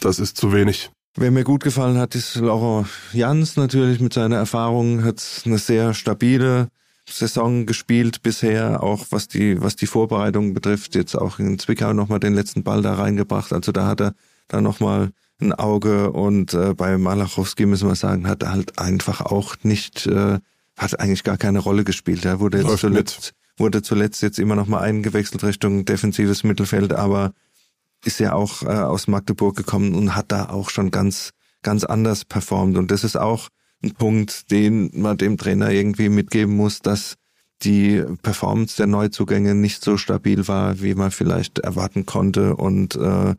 Das 0.00 0.18
ist 0.18 0.36
zu 0.36 0.52
wenig. 0.52 0.90
Wer 1.16 1.30
mir 1.30 1.44
gut 1.44 1.62
gefallen 1.62 1.98
hat, 1.98 2.14
ist 2.14 2.36
Laurent 2.36 2.88
Jans 3.12 3.56
natürlich 3.56 4.00
mit 4.00 4.14
seiner 4.14 4.36
Erfahrung, 4.36 5.04
hat 5.04 5.22
eine 5.44 5.58
sehr 5.58 5.92
stabile 5.92 6.68
Saison 7.08 7.66
gespielt 7.66 8.22
bisher, 8.22 8.82
auch 8.82 9.06
was 9.10 9.28
die, 9.28 9.60
was 9.60 9.76
die 9.76 9.86
Vorbereitung 9.86 10.54
betrifft, 10.54 10.94
jetzt 10.94 11.14
auch 11.14 11.38
in 11.38 11.58
Zwickau 11.58 11.92
nochmal 11.92 12.20
den 12.20 12.34
letzten 12.34 12.62
Ball 12.62 12.80
da 12.80 12.94
reingebracht. 12.94 13.52
Also 13.52 13.72
da 13.72 13.86
hat 13.86 14.00
er 14.00 14.14
da 14.52 14.60
nochmal 14.60 15.10
ein 15.40 15.52
Auge 15.52 16.12
und 16.12 16.54
äh, 16.54 16.74
bei 16.74 16.98
Malachowski 16.98 17.66
müssen 17.66 17.88
wir 17.88 17.96
sagen, 17.96 18.28
hat 18.28 18.42
er 18.42 18.52
halt 18.52 18.78
einfach 18.78 19.20
auch 19.20 19.56
nicht, 19.62 20.06
äh, 20.06 20.38
hat 20.76 21.00
eigentlich 21.00 21.24
gar 21.24 21.36
keine 21.36 21.58
Rolle 21.58 21.84
gespielt. 21.84 22.24
Er 22.24 22.40
wurde 22.40 22.62
jetzt 22.62 22.78
zuletzt, 22.78 23.34
wurde 23.56 23.82
zuletzt 23.82 24.22
jetzt 24.22 24.38
immer 24.38 24.54
noch 24.54 24.66
mal 24.66 24.80
eingewechselt 24.80 25.42
Richtung 25.44 25.84
defensives 25.84 26.44
Mittelfeld, 26.44 26.92
aber 26.92 27.32
ist 28.04 28.20
ja 28.20 28.32
auch 28.32 28.62
äh, 28.62 28.66
aus 28.66 29.08
Magdeburg 29.08 29.56
gekommen 29.56 29.94
und 29.94 30.14
hat 30.14 30.32
da 30.32 30.48
auch 30.48 30.70
schon 30.70 30.90
ganz, 30.90 31.30
ganz 31.62 31.84
anders 31.84 32.24
performt. 32.24 32.76
Und 32.76 32.90
das 32.90 33.04
ist 33.04 33.16
auch 33.16 33.48
ein 33.82 33.94
Punkt, 33.94 34.50
den 34.50 34.90
man 34.94 35.18
dem 35.18 35.36
Trainer 35.36 35.70
irgendwie 35.70 36.08
mitgeben 36.08 36.56
muss, 36.56 36.80
dass 36.80 37.16
die 37.62 38.02
Performance 38.22 38.76
der 38.76 38.86
Neuzugänge 38.86 39.54
nicht 39.54 39.84
so 39.84 39.96
stabil 39.96 40.48
war, 40.48 40.80
wie 40.80 40.94
man 40.94 41.10
vielleicht 41.10 41.60
erwarten 41.60 42.06
konnte 42.06 42.56
und 42.56 42.96
äh, 42.96 43.34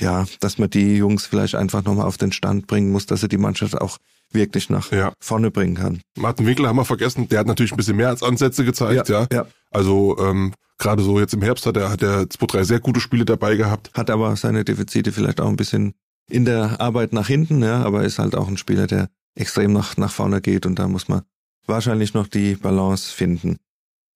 ja, 0.00 0.26
dass 0.40 0.58
man 0.58 0.70
die 0.70 0.96
Jungs 0.96 1.26
vielleicht 1.26 1.54
einfach 1.54 1.84
nochmal 1.84 2.06
auf 2.06 2.16
den 2.16 2.32
Stand 2.32 2.66
bringen 2.66 2.90
muss, 2.90 3.06
dass 3.06 3.22
er 3.22 3.28
die 3.28 3.38
Mannschaft 3.38 3.80
auch 3.80 3.98
wirklich 4.30 4.70
nach 4.70 4.90
ja. 4.92 5.12
vorne 5.20 5.50
bringen 5.50 5.74
kann. 5.74 6.00
Martin 6.16 6.46
Winkler 6.46 6.68
haben 6.68 6.76
wir 6.76 6.84
vergessen, 6.84 7.28
der 7.28 7.40
hat 7.40 7.46
natürlich 7.46 7.72
ein 7.72 7.76
bisschen 7.76 7.96
mehr 7.96 8.08
als 8.08 8.22
Ansätze 8.22 8.64
gezeigt, 8.64 9.08
ja. 9.08 9.22
ja. 9.22 9.28
ja. 9.32 9.46
Also 9.70 10.16
ähm, 10.18 10.54
gerade 10.78 11.02
so 11.02 11.18
jetzt 11.20 11.34
im 11.34 11.42
Herbst 11.42 11.66
hat 11.66 11.76
er 11.76 11.90
hat 11.90 12.02
er 12.02 12.28
zwei, 12.30 12.46
drei 12.46 12.64
sehr 12.64 12.80
gute 12.80 13.00
Spiele 13.00 13.24
dabei 13.24 13.56
gehabt. 13.56 13.90
Hat 13.94 14.10
aber 14.10 14.34
seine 14.36 14.64
Defizite 14.64 15.12
vielleicht 15.12 15.40
auch 15.40 15.48
ein 15.48 15.56
bisschen 15.56 15.94
in 16.30 16.44
der 16.44 16.80
Arbeit 16.80 17.12
nach 17.12 17.26
hinten, 17.26 17.62
ja, 17.62 17.82
aber 17.82 18.04
ist 18.04 18.18
halt 18.18 18.34
auch 18.34 18.48
ein 18.48 18.56
Spieler, 18.56 18.86
der 18.86 19.08
extrem 19.34 19.72
nach, 19.72 19.96
nach 19.96 20.12
vorne 20.12 20.40
geht 20.40 20.66
und 20.66 20.78
da 20.78 20.88
muss 20.88 21.08
man 21.08 21.22
wahrscheinlich 21.66 22.14
noch 22.14 22.26
die 22.26 22.54
Balance 22.54 23.12
finden. 23.12 23.56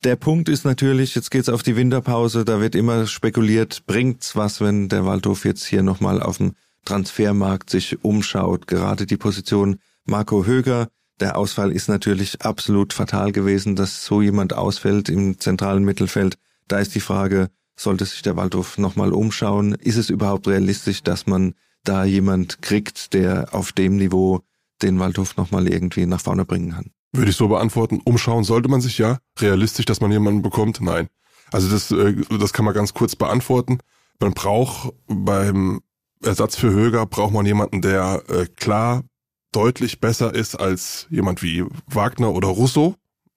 Der 0.04 0.16
Punkt 0.16 0.48
ist 0.48 0.64
natürlich, 0.64 1.14
jetzt 1.14 1.30
geht's 1.30 1.48
auf 1.48 1.62
die 1.62 1.74
Winterpause, 1.74 2.44
da 2.44 2.60
wird 2.60 2.74
immer 2.74 3.06
spekuliert, 3.06 3.86
bringt's 3.86 4.36
was, 4.36 4.60
wenn 4.60 4.88
der 4.88 5.04
Waldhof 5.04 5.44
jetzt 5.44 5.64
hier 5.64 5.82
nochmal 5.82 6.22
auf 6.22 6.36
dem 6.38 6.52
Transfermarkt 6.84 7.70
sich 7.70 8.04
umschaut. 8.04 8.66
Gerade 8.66 9.06
die 9.06 9.16
Position 9.16 9.78
Marco 10.04 10.44
Höger, 10.44 10.88
der 11.18 11.36
Ausfall 11.36 11.72
ist 11.72 11.88
natürlich 11.88 12.42
absolut 12.42 12.92
fatal 12.92 13.32
gewesen, 13.32 13.74
dass 13.74 14.04
so 14.04 14.22
jemand 14.22 14.54
ausfällt 14.54 15.08
im 15.08 15.40
zentralen 15.40 15.84
Mittelfeld. 15.84 16.36
Da 16.68 16.78
ist 16.78 16.94
die 16.94 17.00
Frage, 17.00 17.48
sollte 17.74 18.04
sich 18.04 18.22
der 18.22 18.36
Waldhof 18.36 18.78
nochmal 18.78 19.12
umschauen? 19.12 19.74
Ist 19.74 19.96
es 19.96 20.10
überhaupt 20.10 20.46
realistisch, 20.46 21.02
dass 21.02 21.26
man 21.26 21.54
da 21.84 22.04
jemand 22.04 22.62
kriegt, 22.62 23.14
der 23.14 23.48
auf 23.52 23.72
dem 23.72 23.96
Niveau 23.96 24.40
den 24.82 24.98
Waldhof 24.98 25.36
nochmal 25.36 25.68
irgendwie 25.68 26.06
nach 26.06 26.20
vorne 26.20 26.44
bringen 26.44 26.72
kann? 26.72 26.90
Würde 27.12 27.30
ich 27.30 27.36
so 27.36 27.48
beantworten. 27.48 28.00
Umschauen 28.04 28.44
sollte 28.44 28.68
man 28.68 28.80
sich 28.80 28.98
ja. 28.98 29.18
Realistisch, 29.38 29.86
dass 29.86 30.00
man 30.00 30.12
jemanden 30.12 30.42
bekommt? 30.42 30.80
Nein. 30.80 31.08
Also 31.52 31.70
das, 31.70 31.90
äh, 31.90 32.14
das 32.38 32.52
kann 32.52 32.64
man 32.64 32.74
ganz 32.74 32.94
kurz 32.94 33.16
beantworten. 33.16 33.78
Man 34.20 34.32
braucht 34.32 34.92
beim 35.06 35.80
Ersatz 36.22 36.56
für 36.56 36.70
Höger 36.70 37.06
braucht 37.06 37.32
man 37.32 37.46
jemanden, 37.46 37.82
der 37.82 38.22
äh, 38.28 38.46
klar 38.46 39.04
deutlich 39.52 40.00
besser 40.00 40.34
ist 40.34 40.54
als 40.56 41.06
jemand 41.10 41.42
wie 41.42 41.64
Wagner 41.86 42.32
oder 42.32 42.48
Russo. 42.48 42.96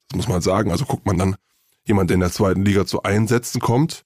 Das 0.10 0.18
muss 0.18 0.28
man 0.28 0.42
sagen. 0.42 0.72
Also 0.72 0.86
guckt 0.86 1.06
man 1.06 1.18
dann 1.18 1.36
jemand, 1.86 2.10
der 2.10 2.16
in 2.16 2.22
der 2.22 2.32
zweiten 2.32 2.66
Liga 2.66 2.86
zu 2.86 3.04
Einsätzen 3.04 3.62
kommt. 3.62 4.04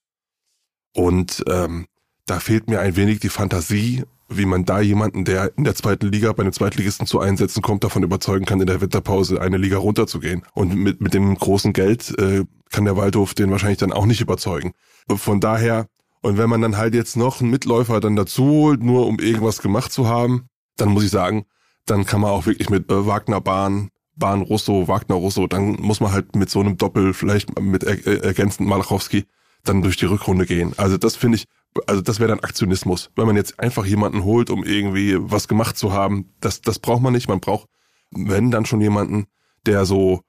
Und 0.93 1.43
ähm, 1.47 1.87
da 2.25 2.39
fehlt 2.39 2.69
mir 2.69 2.79
ein 2.79 2.95
wenig 2.95 3.19
die 3.19 3.29
Fantasie, 3.29 4.03
wie 4.29 4.45
man 4.45 4.65
da 4.65 4.79
jemanden, 4.79 5.25
der 5.25 5.51
in 5.57 5.63
der 5.63 5.75
zweiten 5.75 6.07
Liga 6.07 6.31
bei 6.33 6.43
einem 6.43 6.53
Zweitligisten 6.53 7.07
zu 7.07 7.19
Einsätzen 7.19 7.61
kommt, 7.61 7.83
davon 7.83 8.03
überzeugen 8.03 8.45
kann, 8.45 8.61
in 8.61 8.67
der 8.67 8.81
Winterpause 8.81 9.41
eine 9.41 9.57
Liga 9.57 9.77
runterzugehen. 9.77 10.43
Und 10.53 10.75
mit, 10.75 11.01
mit 11.01 11.13
dem 11.13 11.35
großen 11.35 11.73
Geld 11.73 12.17
äh, 12.19 12.45
kann 12.71 12.85
der 12.85 12.97
Waldhof 12.97 13.33
den 13.33 13.51
wahrscheinlich 13.51 13.79
dann 13.79 13.93
auch 13.93 14.05
nicht 14.05 14.21
überzeugen. 14.21 14.73
Von 15.07 15.39
daher, 15.39 15.87
und 16.21 16.37
wenn 16.37 16.49
man 16.49 16.61
dann 16.61 16.77
halt 16.77 16.95
jetzt 16.95 17.17
noch 17.17 17.41
einen 17.41 17.51
Mitläufer 17.51 17.99
dann 17.99 18.15
dazu 18.15 18.45
holt, 18.45 18.83
nur 18.83 19.07
um 19.07 19.19
irgendwas 19.19 19.61
gemacht 19.61 19.91
zu 19.91 20.07
haben, 20.07 20.47
dann 20.77 20.89
muss 20.89 21.03
ich 21.03 21.11
sagen, 21.11 21.45
dann 21.85 22.05
kann 22.05 22.21
man 22.21 22.31
auch 22.31 22.45
wirklich 22.45 22.69
mit 22.69 22.89
äh, 22.89 23.05
Wagner 23.05 23.41
Bahn, 23.41 23.89
Bahn 24.15 24.41
Russo, 24.41 24.87
Wagner 24.87 25.15
Russo, 25.15 25.47
dann 25.47 25.73
muss 25.81 25.99
man 25.99 26.11
halt 26.11 26.35
mit 26.35 26.49
so 26.49 26.59
einem 26.59 26.77
Doppel, 26.77 27.13
vielleicht 27.13 27.59
mit 27.59 27.83
er, 27.83 28.05
äh, 28.07 28.17
ergänzend 28.17 28.67
Malachowski, 28.67 29.25
dann 29.63 29.81
durch 29.81 29.97
die 29.97 30.05
Rückrunde 30.05 30.45
gehen. 30.45 30.73
Also 30.77 30.97
das 30.97 31.15
finde 31.15 31.37
ich, 31.37 31.45
also 31.87 32.01
das 32.01 32.19
wäre 32.19 32.29
dann 32.29 32.39
Aktionismus. 32.39 33.09
Wenn 33.15 33.25
man 33.25 33.35
jetzt 33.35 33.59
einfach 33.59 33.85
jemanden 33.85 34.23
holt, 34.23 34.49
um 34.49 34.63
irgendwie 34.63 35.15
was 35.19 35.47
gemacht 35.47 35.77
zu 35.77 35.93
haben, 35.93 36.29
das, 36.39 36.61
das 36.61 36.79
braucht 36.79 37.01
man 37.01 37.13
nicht. 37.13 37.27
Man 37.27 37.39
braucht, 37.39 37.67
wenn 38.11 38.51
dann 38.51 38.65
schon 38.65 38.81
jemanden, 38.81 39.25
der 39.65 39.85
so 39.85 40.21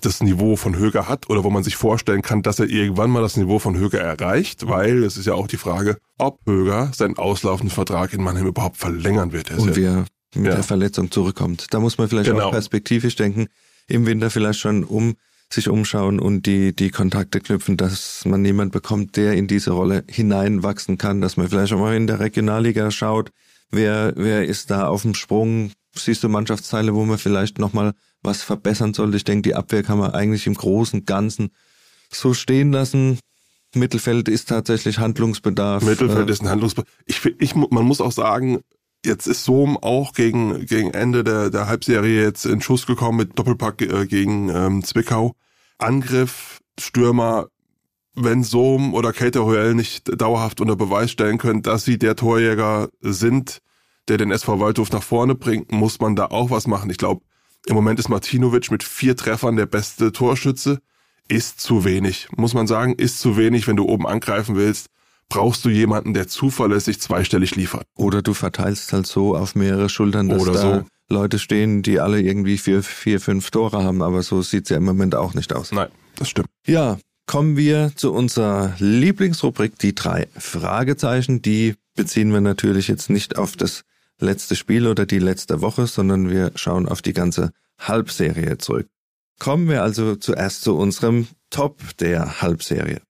das 0.00 0.22
Niveau 0.22 0.56
von 0.56 0.76
Höger 0.76 1.08
hat 1.08 1.28
oder 1.28 1.42
wo 1.44 1.50
man 1.50 1.64
sich 1.64 1.76
vorstellen 1.76 2.22
kann, 2.22 2.42
dass 2.42 2.60
er 2.60 2.68
irgendwann 2.68 3.10
mal 3.10 3.20
das 3.20 3.36
Niveau 3.36 3.58
von 3.58 3.76
Höger 3.76 4.00
erreicht, 4.00 4.68
weil 4.68 5.02
es 5.02 5.16
ist 5.16 5.26
ja 5.26 5.34
auch 5.34 5.48
die 5.48 5.56
Frage, 5.56 5.98
ob 6.18 6.40
Höger 6.46 6.92
seinen 6.94 7.18
auslaufenden 7.18 7.74
Vertrag 7.74 8.12
in 8.12 8.22
Mannheim 8.22 8.46
überhaupt 8.46 8.76
verlängern 8.76 9.32
wird. 9.32 9.50
Und 9.50 9.76
wie 9.76 9.84
er 9.84 10.04
mit 10.34 10.46
ja. 10.46 10.54
der 10.54 10.62
Verletzung 10.62 11.10
zurückkommt. 11.10 11.66
Da 11.70 11.80
muss 11.80 11.98
man 11.98 12.08
vielleicht 12.08 12.30
genau. 12.30 12.46
auch 12.46 12.52
perspektivisch 12.52 13.16
denken, 13.16 13.48
im 13.86 14.06
Winter 14.06 14.30
vielleicht 14.30 14.60
schon 14.60 14.84
um 14.84 15.14
sich 15.50 15.68
umschauen 15.68 16.20
und 16.20 16.46
die, 16.46 16.74
die 16.74 16.90
Kontakte 16.90 17.40
knüpfen, 17.40 17.76
dass 17.76 18.24
man 18.24 18.44
jemand 18.44 18.72
bekommt, 18.72 19.16
der 19.16 19.32
in 19.34 19.46
diese 19.46 19.70
Rolle 19.70 20.04
hineinwachsen 20.08 20.98
kann, 20.98 21.20
dass 21.20 21.36
man 21.36 21.48
vielleicht 21.48 21.72
auch 21.72 21.78
mal 21.78 21.96
in 21.96 22.06
der 22.06 22.20
Regionalliga 22.20 22.90
schaut, 22.90 23.30
wer, 23.70 24.12
wer 24.16 24.44
ist 24.44 24.70
da 24.70 24.88
auf 24.88 25.02
dem 25.02 25.14
Sprung, 25.14 25.72
siehst 25.94 26.22
du 26.22 26.28
Mannschaftsteile, 26.28 26.94
wo 26.94 27.04
man 27.04 27.18
vielleicht 27.18 27.58
nochmal 27.58 27.92
was 28.22 28.42
verbessern 28.42 28.94
sollte. 28.94 29.16
Ich 29.16 29.24
denke, 29.24 29.42
die 29.42 29.54
Abwehr 29.54 29.82
kann 29.82 29.98
man 29.98 30.12
eigentlich 30.12 30.46
im 30.46 30.54
Großen 30.54 31.04
Ganzen 31.04 31.50
so 32.10 32.34
stehen 32.34 32.72
lassen. 32.72 33.18
Mittelfeld 33.74 34.28
ist 34.28 34.48
tatsächlich 34.48 34.98
Handlungsbedarf. 34.98 35.82
Mittelfeld 35.82 36.28
äh, 36.28 36.32
ist 36.32 36.42
ein 36.42 36.48
Handlungsbedarf. 36.48 36.92
Ich, 37.06 37.24
ich, 37.38 37.54
man 37.54 37.84
muss 37.84 38.00
auch 38.00 38.12
sagen, 38.12 38.60
jetzt 39.04 39.26
ist 39.26 39.44
Sohm 39.44 39.76
auch 39.76 40.12
gegen, 40.12 40.66
gegen 40.66 40.92
Ende 40.92 41.24
der, 41.24 41.50
der 41.50 41.66
Halbserie 41.66 42.22
jetzt 42.22 42.44
in 42.46 42.60
Schuss 42.60 42.86
gekommen 42.86 43.18
mit 43.18 43.38
Doppelpack 43.38 43.82
äh, 43.82 44.06
gegen 44.06 44.48
ähm, 44.48 44.82
Zwickau. 44.84 45.34
Angriff, 45.78 46.60
Stürmer, 46.78 47.48
wenn 48.14 48.42
Sohm 48.42 48.94
oder 48.94 49.12
Kater 49.12 49.44
Hoel 49.44 49.74
nicht 49.74 50.20
dauerhaft 50.20 50.60
unter 50.60 50.76
Beweis 50.76 51.10
stellen 51.10 51.38
können, 51.38 51.62
dass 51.62 51.84
sie 51.84 51.98
der 51.98 52.16
Torjäger 52.16 52.88
sind, 53.00 53.60
der 54.08 54.16
den 54.16 54.32
SV 54.32 54.58
Waldhof 54.58 54.90
nach 54.90 55.02
vorne 55.02 55.34
bringt, 55.34 55.70
muss 55.70 56.00
man 56.00 56.16
da 56.16 56.26
auch 56.26 56.50
was 56.50 56.66
machen. 56.66 56.90
Ich 56.90 56.98
glaube, 56.98 57.22
im 57.66 57.74
Moment 57.74 58.00
ist 58.00 58.08
Martinovic 58.08 58.70
mit 58.70 58.82
vier 58.82 59.16
Treffern 59.16 59.56
der 59.56 59.66
beste 59.66 60.12
Torschütze. 60.12 60.80
Ist 61.28 61.60
zu 61.60 61.84
wenig, 61.84 62.28
muss 62.36 62.54
man 62.54 62.66
sagen, 62.66 62.94
ist 62.94 63.20
zu 63.20 63.36
wenig, 63.36 63.68
wenn 63.68 63.76
du 63.76 63.84
oben 63.84 64.06
angreifen 64.06 64.56
willst 64.56 64.88
brauchst 65.28 65.64
du 65.64 65.68
jemanden, 65.68 66.14
der 66.14 66.28
zuverlässig 66.28 67.00
zweistellig 67.00 67.54
liefert. 67.56 67.84
Oder 67.96 68.22
du 68.22 68.34
verteilst 68.34 68.92
halt 68.92 69.06
so 69.06 69.36
auf 69.36 69.54
mehrere 69.54 69.88
Schultern, 69.88 70.28
dass 70.28 70.42
Oder 70.42 70.52
da 70.52 70.60
so. 70.60 70.84
Leute 71.10 71.38
stehen, 71.38 71.82
die 71.82 72.00
alle 72.00 72.20
irgendwie 72.20 72.58
vier, 72.58 72.82
vier, 72.82 73.20
fünf 73.20 73.50
Tore 73.50 73.82
haben, 73.82 74.02
aber 74.02 74.22
so 74.22 74.42
sieht's 74.42 74.70
ja 74.70 74.76
im 74.76 74.84
Moment 74.84 75.14
auch 75.14 75.34
nicht 75.34 75.52
aus. 75.52 75.72
Nein, 75.72 75.88
das 76.16 76.28
stimmt. 76.28 76.48
Ja, 76.66 76.98
kommen 77.26 77.56
wir 77.56 77.92
zu 77.94 78.12
unserer 78.12 78.74
Lieblingsrubrik, 78.78 79.78
die 79.78 79.94
drei 79.94 80.28
Fragezeichen. 80.36 81.42
Die 81.42 81.74
beziehen 81.94 82.32
wir 82.32 82.40
natürlich 82.40 82.88
jetzt 82.88 83.10
nicht 83.10 83.36
auf 83.36 83.56
das 83.56 83.84
letzte 84.20 84.56
Spiel 84.56 84.86
oder 84.86 85.06
die 85.06 85.18
letzte 85.18 85.60
Woche, 85.60 85.86
sondern 85.86 86.30
wir 86.30 86.52
schauen 86.56 86.88
auf 86.88 87.02
die 87.02 87.12
ganze 87.12 87.52
Halbserie 87.78 88.58
zurück. 88.58 88.88
Kommen 89.38 89.68
wir 89.68 89.82
also 89.82 90.16
zuerst 90.16 90.62
zu 90.62 90.76
unserem 90.76 91.28
Top 91.50 91.80
der 91.98 92.42
Halbserie. 92.42 93.00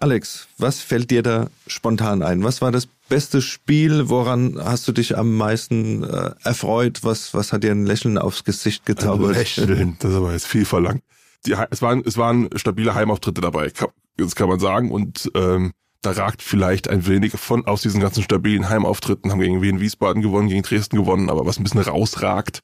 Alex, 0.00 0.48
was 0.56 0.80
fällt 0.80 1.10
dir 1.10 1.22
da 1.22 1.50
spontan 1.66 2.22
ein? 2.22 2.42
Was 2.42 2.62
war 2.62 2.72
das 2.72 2.86
beste 2.86 3.42
Spiel? 3.42 4.08
Woran 4.08 4.58
hast 4.58 4.88
du 4.88 4.92
dich 4.92 5.18
am 5.18 5.36
meisten 5.36 6.02
äh, 6.04 6.30
erfreut? 6.42 7.00
Was, 7.04 7.34
was 7.34 7.52
hat 7.52 7.64
dir 7.64 7.72
ein 7.72 7.84
Lächeln 7.84 8.16
aufs 8.16 8.44
Gesicht 8.44 8.86
gezaubert? 8.86 9.32
Ein 9.32 9.34
Lächeln, 9.34 9.96
das 9.98 10.12
ist 10.12 10.16
aber 10.16 10.32
jetzt 10.32 10.46
viel 10.46 10.64
verlangt. 10.64 11.02
Die, 11.44 11.54
es, 11.70 11.82
waren, 11.82 12.02
es 12.06 12.16
waren 12.16 12.48
stabile 12.56 12.94
Heimauftritte 12.94 13.42
dabei, 13.42 13.70
das 14.16 14.34
kann 14.34 14.48
man 14.48 14.58
sagen. 14.58 14.90
Und 14.90 15.30
ähm, 15.34 15.72
da 16.00 16.12
ragt 16.12 16.42
vielleicht 16.42 16.88
ein 16.88 17.06
wenig 17.06 17.32
von 17.32 17.66
aus 17.66 17.82
diesen 17.82 18.00
ganzen 18.00 18.22
stabilen 18.22 18.70
Heimauftritten, 18.70 19.30
haben 19.30 19.40
gegen 19.40 19.60
Wien 19.60 19.80
Wiesbaden 19.80 20.22
gewonnen, 20.22 20.48
gegen 20.48 20.62
Dresden 20.62 20.96
gewonnen, 20.96 21.28
aber 21.28 21.44
was 21.44 21.58
ein 21.58 21.62
bisschen 21.62 21.80
rausragt, 21.80 22.60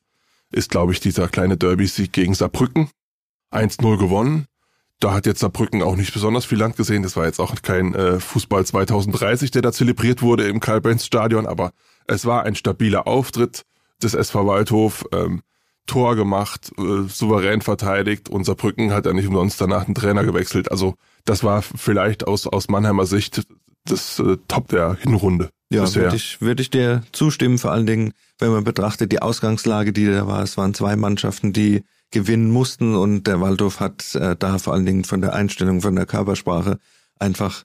ist, 0.53 0.71
glaube 0.71 0.93
ich, 0.93 1.01
dieser 1.01 1.29
kleine 1.29 1.59
Derby-Sieg 1.59 2.13
gegen 2.13 2.33
Saarbrücken. 2.33 2.89
1-0 3.53 3.99
gewonnen 3.99 4.47
da 5.01 5.13
hat 5.13 5.27
jetzt 5.27 5.41
Saarbrücken 5.41 5.83
auch 5.83 5.97
nicht 5.97 6.13
besonders 6.13 6.45
viel 6.45 6.59
Land 6.59 6.77
gesehen. 6.77 7.03
Das 7.03 7.17
war 7.17 7.27
jetzt 7.27 7.41
auch 7.41 7.55
kein 7.63 7.95
äh, 7.95 8.19
Fußball 8.19 8.65
2030, 8.65 9.51
der 9.51 9.63
da 9.63 9.73
zelebriert 9.73 10.23
wurde 10.23 10.49
im 10.49 10.61
Karl-Benz-Stadion, 10.61 11.47
aber 11.47 11.73
es 12.07 12.25
war 12.25 12.45
ein 12.45 12.55
stabiler 12.55 13.07
Auftritt 13.07 13.63
des 14.03 14.15
SV 14.15 14.47
Waldhof. 14.47 15.05
Ähm, 15.13 15.43
Tor 15.87 16.17
gemacht, 16.17 16.73
äh, 16.79 17.09
souverän 17.09 17.63
verteidigt 17.63 18.29
und 18.29 18.45
Saarbrücken 18.45 18.93
hat 18.93 19.07
ja 19.07 19.13
nicht 19.13 19.29
umsonst 19.29 19.61
danach 19.61 19.85
den 19.85 19.95
Trainer 19.95 20.25
gewechselt. 20.25 20.71
Also 20.71 20.95
das 21.25 21.45
war 21.45 21.63
vielleicht 21.63 22.27
aus, 22.27 22.47
aus 22.47 22.69
Mannheimer 22.69 23.07
Sicht 23.07 23.47
das 23.85 24.19
äh, 24.19 24.37
Top 24.49 24.69
der 24.69 24.97
Hinrunde. 25.01 25.51
Ja, 25.71 25.93
würde 25.95 26.17
ich, 26.17 26.41
würde 26.41 26.63
ich 26.63 26.71
dir 26.71 27.03
zustimmen, 27.13 27.59
vor 27.59 27.73
allen 27.73 27.87
Dingen, 27.87 28.13
wenn 28.39 28.51
man 28.51 28.65
betrachtet 28.65 29.11
die 29.13 29.23
Ausgangslage, 29.23 29.93
die 29.93 30.07
da 30.07 30.27
war. 30.27 30.43
Es 30.43 30.57
waren 30.57 30.75
zwei 30.75 30.97
Mannschaften, 30.97 31.53
die 31.53 31.83
gewinnen 32.11 32.51
mussten 32.51 32.95
und 32.95 33.27
der 33.27 33.41
Waldorf 33.41 33.81
hat 33.81 34.15
äh, 34.15 34.37
da 34.37 34.59
vor 34.59 34.75
allen 34.75 34.87
Dingen 34.87 35.05
von 35.05 35.21
der 35.21 35.35
Einstellung, 35.35 35.81
von 35.81 35.97
der 35.97 36.07
Körpersprache 36.07 36.79
einfach 37.19 37.65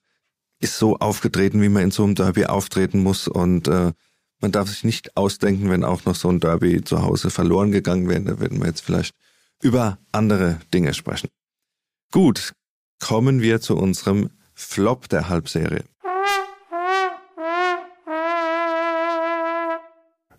ist 0.60 0.78
so 0.78 0.98
aufgetreten, 0.98 1.62
wie 1.62 1.70
man 1.70 1.84
in 1.84 1.92
so 1.92 2.04
einem 2.04 2.16
Derby 2.16 2.46
auftreten 2.46 3.02
muss 3.02 3.28
und 3.28 3.68
äh, 3.68 3.94
man 4.42 4.52
darf 4.52 4.70
sich 4.70 4.84
nicht 4.84 5.16
ausdenken, 5.16 5.70
wenn 5.70 5.84
auch 5.84 6.06
noch 6.06 6.16
so 6.16 6.30
ein 6.30 6.40
Derby 6.40 6.84
zu 6.84 7.04
Hause 7.04 7.30
verloren 7.30 7.72
gegangen 7.72 8.10
wäre. 8.10 8.22
Da 8.22 8.40
werden 8.40 8.60
wir 8.60 8.68
jetzt 8.68 8.82
vielleicht 8.82 9.16
über 9.62 10.00
andere 10.12 10.60
Dinge 10.74 10.94
sprechen. 10.94 11.30
Gut, 12.12 12.54
kommen 13.00 13.42
wir 13.42 13.62
zu 13.62 13.78
unserem 13.78 14.32
Flop 14.54 15.10
der 15.10 15.30
Halbserie. 15.30 15.84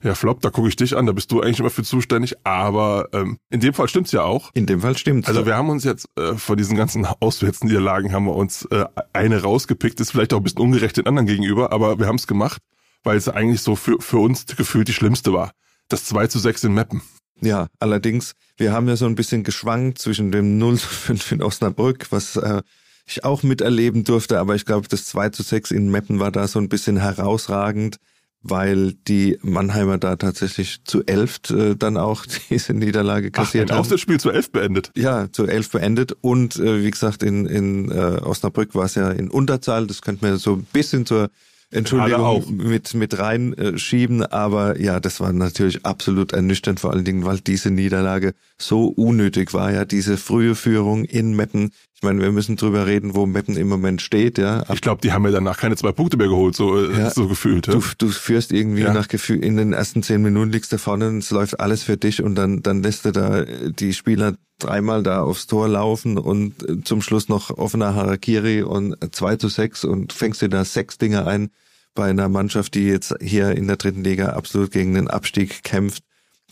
Ja, 0.02 0.16
Flop, 0.16 0.40
da 0.40 0.50
gucke 0.50 0.68
ich 0.68 0.74
dich 0.74 0.96
an, 0.96 1.06
da 1.06 1.12
bist 1.12 1.30
du 1.30 1.40
eigentlich 1.40 1.60
immer 1.60 1.70
für 1.70 1.84
zuständig, 1.84 2.34
aber 2.42 3.08
ähm, 3.12 3.38
in 3.50 3.60
dem 3.60 3.72
Fall 3.72 3.88
stimmt's 3.88 4.10
ja 4.10 4.22
auch. 4.22 4.50
In 4.52 4.66
dem 4.66 4.80
Fall 4.80 4.96
stimmt's. 4.98 5.28
Also 5.28 5.46
wir 5.46 5.56
haben 5.56 5.70
uns 5.70 5.84
jetzt 5.84 6.08
äh, 6.16 6.34
vor 6.34 6.56
diesen 6.56 6.76
ganzen 6.76 7.06
Auswärtsniederlagen 7.06 8.12
haben 8.12 8.24
wir 8.24 8.34
uns 8.34 8.64
äh, 8.66 8.84
eine 9.12 9.42
rausgepickt, 9.42 10.00
ist 10.00 10.10
vielleicht 10.10 10.32
auch 10.32 10.38
ein 10.38 10.42
bisschen 10.42 10.60
ungerecht 10.60 10.96
den 10.96 11.06
anderen 11.06 11.26
gegenüber, 11.26 11.72
aber 11.72 12.00
wir 12.00 12.06
haben 12.06 12.16
es 12.16 12.26
gemacht, 12.26 12.60
weil 13.04 13.16
es 13.16 13.28
eigentlich 13.28 13.62
so 13.62 13.76
für, 13.76 14.00
für 14.00 14.18
uns 14.18 14.46
gefühlt 14.46 14.88
die 14.88 14.92
schlimmste 14.92 15.32
war. 15.32 15.52
Das 15.88 16.04
2 16.06 16.26
zu 16.26 16.40
6 16.40 16.64
in 16.64 16.74
Meppen. 16.74 17.00
Ja, 17.40 17.68
allerdings, 17.78 18.32
wir 18.56 18.72
haben 18.72 18.88
ja 18.88 18.96
so 18.96 19.06
ein 19.06 19.14
bisschen 19.14 19.44
geschwankt 19.44 19.98
zwischen 19.98 20.32
dem 20.32 20.58
0 20.58 20.78
zu 20.78 20.88
5 20.88 21.32
in 21.32 21.42
Osnabrück, 21.42 22.08
was 22.10 22.34
äh, 22.36 22.62
ich 23.06 23.24
auch 23.24 23.44
miterleben 23.44 24.02
durfte, 24.02 24.40
aber 24.40 24.56
ich 24.56 24.64
glaube, 24.64 24.88
das 24.88 25.04
2 25.04 25.28
zu 25.30 25.44
6 25.44 25.70
in 25.70 25.90
Meppen 25.92 26.18
war 26.18 26.32
da 26.32 26.48
so 26.48 26.58
ein 26.58 26.68
bisschen 26.68 26.96
herausragend 26.96 27.98
weil 28.42 28.94
die 29.08 29.38
Mannheimer 29.42 29.98
da 29.98 30.16
tatsächlich 30.16 30.84
zu 30.84 31.04
elf 31.04 31.40
äh, 31.50 31.74
dann 31.76 31.96
auch 31.96 32.26
diese 32.50 32.74
Niederlage 32.74 33.30
kassiert 33.30 33.70
Ach, 33.70 33.76
haben. 33.76 33.84
Auch 33.84 33.88
das 33.88 34.00
Spiel 34.00 34.18
zu 34.20 34.30
elf 34.30 34.50
beendet. 34.50 34.90
Ja, 34.96 35.30
zu 35.30 35.46
elf 35.46 35.70
beendet 35.70 36.16
und 36.20 36.56
äh, 36.56 36.82
wie 36.82 36.90
gesagt 36.90 37.22
in, 37.22 37.46
in 37.46 37.90
äh, 37.90 38.20
Osnabrück 38.22 38.74
war 38.74 38.84
es 38.84 38.94
ja 38.94 39.10
in 39.10 39.30
Unterzahl. 39.30 39.86
Das 39.86 40.02
könnte 40.02 40.26
man 40.26 40.36
so 40.38 40.54
ein 40.54 40.66
bisschen 40.72 41.06
zur 41.06 41.30
Entschuldigung 41.72 42.44
mit 42.54 42.92
mit 42.92 43.18
reinschieben, 43.18 44.26
aber 44.26 44.78
ja, 44.78 45.00
das 45.00 45.20
war 45.20 45.32
natürlich 45.32 45.86
absolut 45.86 46.32
ernüchternd, 46.32 46.80
vor 46.80 46.92
allen 46.92 47.04
Dingen, 47.04 47.24
weil 47.24 47.40
diese 47.40 47.70
Niederlage 47.70 48.34
so 48.58 48.88
unnötig 48.88 49.54
war. 49.54 49.72
Ja, 49.72 49.86
diese 49.86 50.18
frühe 50.18 50.54
Führung 50.54 51.04
in 51.04 51.34
Meppen. 51.34 51.70
Ich 52.02 52.04
meine, 52.04 52.20
wir 52.20 52.32
müssen 52.32 52.56
drüber 52.56 52.88
reden, 52.88 53.14
wo 53.14 53.26
Meppen 53.26 53.56
im 53.56 53.68
Moment 53.68 54.02
steht, 54.02 54.36
ja. 54.36 54.64
Ich 54.72 54.80
glaube, 54.80 55.00
die 55.00 55.12
haben 55.12 55.24
ja 55.24 55.30
danach 55.30 55.56
keine 55.56 55.76
zwei 55.76 55.92
Punkte 55.92 56.16
mehr 56.16 56.26
geholt, 56.26 56.56
so, 56.56 56.76
äh, 56.76 56.98
ja. 56.98 57.10
so 57.10 57.28
gefühlt. 57.28 57.68
Ja? 57.68 57.74
Du, 57.74 57.82
du 57.96 58.08
führst 58.08 58.52
irgendwie 58.52 58.82
ja. 58.82 58.92
nach 58.92 59.06
Gefühl, 59.06 59.44
in 59.44 59.56
den 59.56 59.72
ersten 59.72 60.02
zehn 60.02 60.20
Minuten 60.20 60.50
liegst 60.50 60.72
du 60.72 60.78
vorne 60.78 61.06
und 61.06 61.18
es 61.18 61.30
läuft 61.30 61.60
alles 61.60 61.84
für 61.84 61.96
dich 61.96 62.20
und 62.20 62.34
dann, 62.34 62.60
dann 62.60 62.82
lässt 62.82 63.04
du 63.04 63.12
da 63.12 63.44
die 63.44 63.92
Spieler 63.92 64.34
dreimal 64.58 65.04
da 65.04 65.22
aufs 65.22 65.46
Tor 65.46 65.68
laufen 65.68 66.18
und 66.18 66.68
äh, 66.68 66.82
zum 66.82 67.02
Schluss 67.02 67.28
noch 67.28 67.56
offener 67.56 67.94
Harakiri 67.94 68.64
und 68.64 68.96
zwei 69.14 69.36
zu 69.36 69.46
sechs 69.46 69.84
und 69.84 70.12
fängst 70.12 70.42
dir 70.42 70.48
da 70.48 70.64
sechs 70.64 70.98
Dinge 70.98 71.24
ein 71.24 71.50
bei 71.94 72.10
einer 72.10 72.28
Mannschaft, 72.28 72.74
die 72.74 72.88
jetzt 72.88 73.14
hier 73.20 73.52
in 73.52 73.68
der 73.68 73.76
dritten 73.76 74.02
Liga 74.02 74.30
absolut 74.30 74.72
gegen 74.72 74.94
den 74.94 75.06
Abstieg 75.06 75.62
kämpft. 75.62 76.02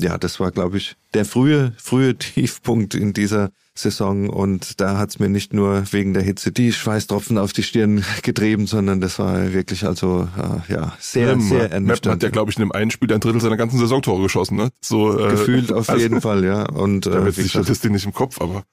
Ja, 0.00 0.16
das 0.18 0.40
war, 0.40 0.50
glaube 0.50 0.78
ich, 0.78 0.96
der 1.14 1.24
frühe, 1.24 1.72
frühe 1.76 2.14
Tiefpunkt 2.18 2.94
in 2.94 3.12
dieser 3.12 3.50
Saison 3.74 4.28
und 4.28 4.80
da 4.80 4.98
hat's 4.98 5.18
mir 5.18 5.28
nicht 5.28 5.52
nur 5.52 5.84
wegen 5.92 6.12
der 6.12 6.22
Hitze 6.22 6.52
die 6.52 6.72
Schweißtropfen 6.72 7.38
auf 7.38 7.52
die 7.52 7.62
Stirn 7.62 8.04
getrieben, 8.22 8.66
sondern 8.66 9.00
das 9.00 9.18
war 9.18 9.52
wirklich 9.52 9.86
also 9.86 10.28
äh, 10.36 10.72
ja 10.72 10.96
sehr, 10.98 11.28
ja, 11.28 11.40
sehr 11.40 11.70
ernüchternd. 11.70 12.14
hat 12.14 12.22
ja, 12.22 12.30
glaube 12.30 12.50
ich, 12.50 12.56
in 12.56 12.62
dem 12.62 12.72
einen 12.72 12.90
Spiel 12.90 13.12
ein 13.12 13.20
Drittel 13.20 13.40
seiner 13.40 13.56
ganzen 13.56 13.78
Saisontore 13.78 14.22
geschossen, 14.22 14.56
ne? 14.56 14.70
So 14.80 15.18
äh, 15.18 15.30
Gefühlt 15.30 15.72
auf 15.72 15.88
also, 15.88 16.00
jeden 16.00 16.20
Fall, 16.20 16.44
ja. 16.44 16.64
Und 16.64 17.06
äh, 17.06 17.10
damit 17.10 17.36
die 17.36 17.48
Statistik 17.48 17.90
nicht 17.90 18.04
im 18.04 18.12
Kopf, 18.12 18.40
aber 18.40 18.64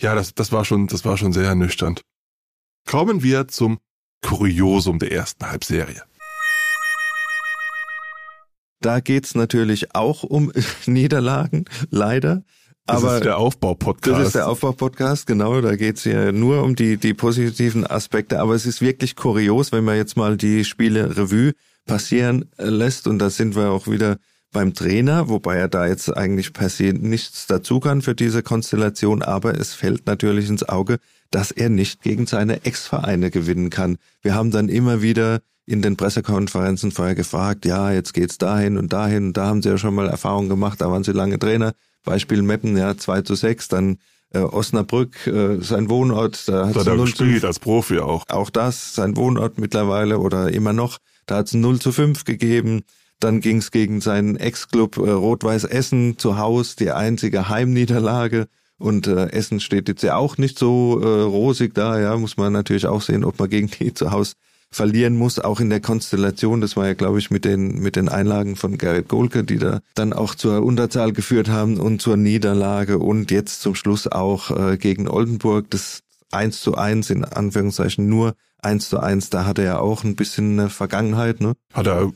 ja, 0.00 0.14
das, 0.14 0.34
das 0.34 0.50
war 0.50 0.64
schon, 0.64 0.86
das 0.86 1.04
war 1.04 1.16
schon 1.16 1.32
sehr 1.32 1.44
ernüchternd. 1.44 2.02
Kommen 2.86 3.22
wir 3.22 3.48
zum 3.48 3.78
Kuriosum 4.22 4.98
der 4.98 5.12
ersten 5.12 5.46
Halbserie. 5.46 6.02
Da 8.80 9.00
geht's 9.00 9.34
natürlich 9.34 9.94
auch 9.94 10.22
um 10.22 10.52
Niederlagen, 10.86 11.66
leider. 11.90 12.42
Das 12.86 13.04
Aber 13.04 13.16
ist 13.16 13.24
der 13.24 13.38
Aufbau-Podcast. 13.38 14.18
Das 14.18 14.26
ist 14.28 14.34
der 14.34 14.48
Aufbau-Podcast, 14.48 15.26
genau. 15.26 15.60
Da 15.60 15.76
geht's 15.76 16.04
ja 16.04 16.32
nur 16.32 16.62
um 16.64 16.74
die, 16.74 16.96
die 16.96 17.14
positiven 17.14 17.86
Aspekte. 17.86 18.40
Aber 18.40 18.54
es 18.54 18.66
ist 18.66 18.80
wirklich 18.80 19.16
kurios, 19.16 19.70
wenn 19.70 19.84
man 19.84 19.96
jetzt 19.96 20.16
mal 20.16 20.36
die 20.36 20.64
Spiele 20.64 21.16
Revue 21.16 21.52
passieren 21.86 22.46
lässt. 22.56 23.06
Und 23.06 23.18
da 23.18 23.30
sind 23.30 23.54
wir 23.54 23.70
auch 23.70 23.86
wieder 23.86 24.16
beim 24.52 24.74
Trainer, 24.74 25.28
wobei 25.28 25.56
er 25.56 25.68
da 25.68 25.86
jetzt 25.86 26.16
eigentlich 26.16 26.52
per 26.52 26.68
se 26.68 26.92
nichts 26.92 27.46
dazu 27.46 27.78
kann 27.78 28.02
für 28.02 28.14
diese 28.14 28.42
Konstellation. 28.42 29.22
Aber 29.22 29.56
es 29.58 29.74
fällt 29.74 30.06
natürlich 30.06 30.48
ins 30.48 30.68
Auge, 30.68 30.98
dass 31.30 31.52
er 31.52 31.68
nicht 31.68 32.02
gegen 32.02 32.26
seine 32.26 32.64
Ex-Vereine 32.64 33.30
gewinnen 33.30 33.70
kann. 33.70 33.98
Wir 34.22 34.34
haben 34.34 34.50
dann 34.50 34.68
immer 34.68 35.02
wieder 35.02 35.40
in 35.70 35.82
den 35.82 35.96
Pressekonferenzen 35.96 36.90
vorher 36.90 37.14
gefragt, 37.14 37.64
ja, 37.64 37.92
jetzt 37.92 38.12
geht's 38.12 38.38
dahin 38.38 38.76
und 38.76 38.92
dahin 38.92 39.28
und 39.28 39.36
da 39.36 39.46
haben 39.46 39.62
sie 39.62 39.68
ja 39.68 39.78
schon 39.78 39.94
mal 39.94 40.08
Erfahrungen 40.08 40.48
gemacht, 40.48 40.80
da 40.80 40.90
waren 40.90 41.04
sie 41.04 41.12
lange 41.12 41.38
Trainer. 41.38 41.72
Beispiel 42.02 42.42
Meppen, 42.42 42.76
ja, 42.76 42.96
2 42.96 43.22
zu 43.22 43.34
6, 43.36 43.68
dann 43.68 43.98
äh, 44.32 44.40
Osnabrück, 44.40 45.26
äh, 45.26 45.60
sein 45.60 45.88
Wohnort, 45.88 46.48
da 46.48 46.68
hat 46.68 46.86
er 46.86 46.96
gespielt 46.96 47.44
als 47.44 47.60
Profi 47.60 47.98
auch. 48.00 48.24
Auch 48.28 48.50
das, 48.50 48.94
sein 48.94 49.16
Wohnort 49.16 49.58
mittlerweile 49.58 50.18
oder 50.18 50.52
immer 50.52 50.72
noch, 50.72 50.98
da 51.26 51.36
hat 51.36 51.46
es 51.46 51.54
0 51.54 51.78
zu 51.78 51.92
5 51.92 52.24
gegeben. 52.24 52.82
Dann 53.20 53.40
ging 53.40 53.58
es 53.58 53.70
gegen 53.70 54.00
seinen 54.00 54.36
Ex-Club 54.36 54.96
äh, 54.96 55.10
Rot-Weiß 55.10 55.64
Essen 55.64 56.18
zu 56.18 56.38
Haus, 56.38 56.74
die 56.74 56.90
einzige 56.90 57.48
Heimniederlage. 57.48 58.48
Und 58.78 59.06
äh, 59.06 59.26
Essen 59.26 59.60
steht 59.60 59.88
jetzt 59.88 60.02
ja 60.02 60.16
auch 60.16 60.38
nicht 60.38 60.58
so 60.58 61.00
äh, 61.02 61.20
rosig 61.20 61.74
da, 61.74 62.00
ja, 62.00 62.16
muss 62.16 62.38
man 62.38 62.52
natürlich 62.54 62.86
auch 62.86 63.02
sehen, 63.02 63.24
ob 63.24 63.38
man 63.38 63.50
gegen 63.50 63.68
die 63.68 63.92
zu 63.92 64.10
Hause 64.10 64.32
verlieren 64.70 65.16
muss, 65.16 65.38
auch 65.38 65.60
in 65.60 65.70
der 65.70 65.80
Konstellation. 65.80 66.60
Das 66.60 66.76
war 66.76 66.86
ja, 66.86 66.94
glaube 66.94 67.18
ich, 67.18 67.30
mit 67.30 67.44
den, 67.44 67.80
mit 67.80 67.96
den 67.96 68.08
Einlagen 68.08 68.56
von 68.56 68.78
Gerrit 68.78 69.08
Golke, 69.08 69.44
die 69.44 69.58
da 69.58 69.80
dann 69.94 70.12
auch 70.12 70.34
zur 70.34 70.62
Unterzahl 70.62 71.12
geführt 71.12 71.48
haben 71.48 71.78
und 71.78 72.00
zur 72.00 72.16
Niederlage 72.16 72.98
und 72.98 73.30
jetzt 73.30 73.62
zum 73.62 73.74
Schluss 73.74 74.06
auch 74.06 74.50
äh, 74.50 74.76
gegen 74.76 75.08
Oldenburg. 75.08 75.70
Das 75.70 76.02
1 76.30 76.60
zu 76.60 76.76
1 76.76 77.10
in 77.10 77.24
Anführungszeichen 77.24 78.08
nur 78.08 78.34
1 78.62 78.90
zu 78.90 79.00
1, 79.00 79.30
da 79.30 79.46
hat 79.46 79.58
er 79.58 79.64
ja 79.64 79.78
auch 79.78 80.04
ein 80.04 80.16
bisschen 80.16 80.58
eine 80.58 80.70
Vergangenheit, 80.70 81.40
ne? 81.40 81.54
Hat 81.72 81.86
er 81.86 82.12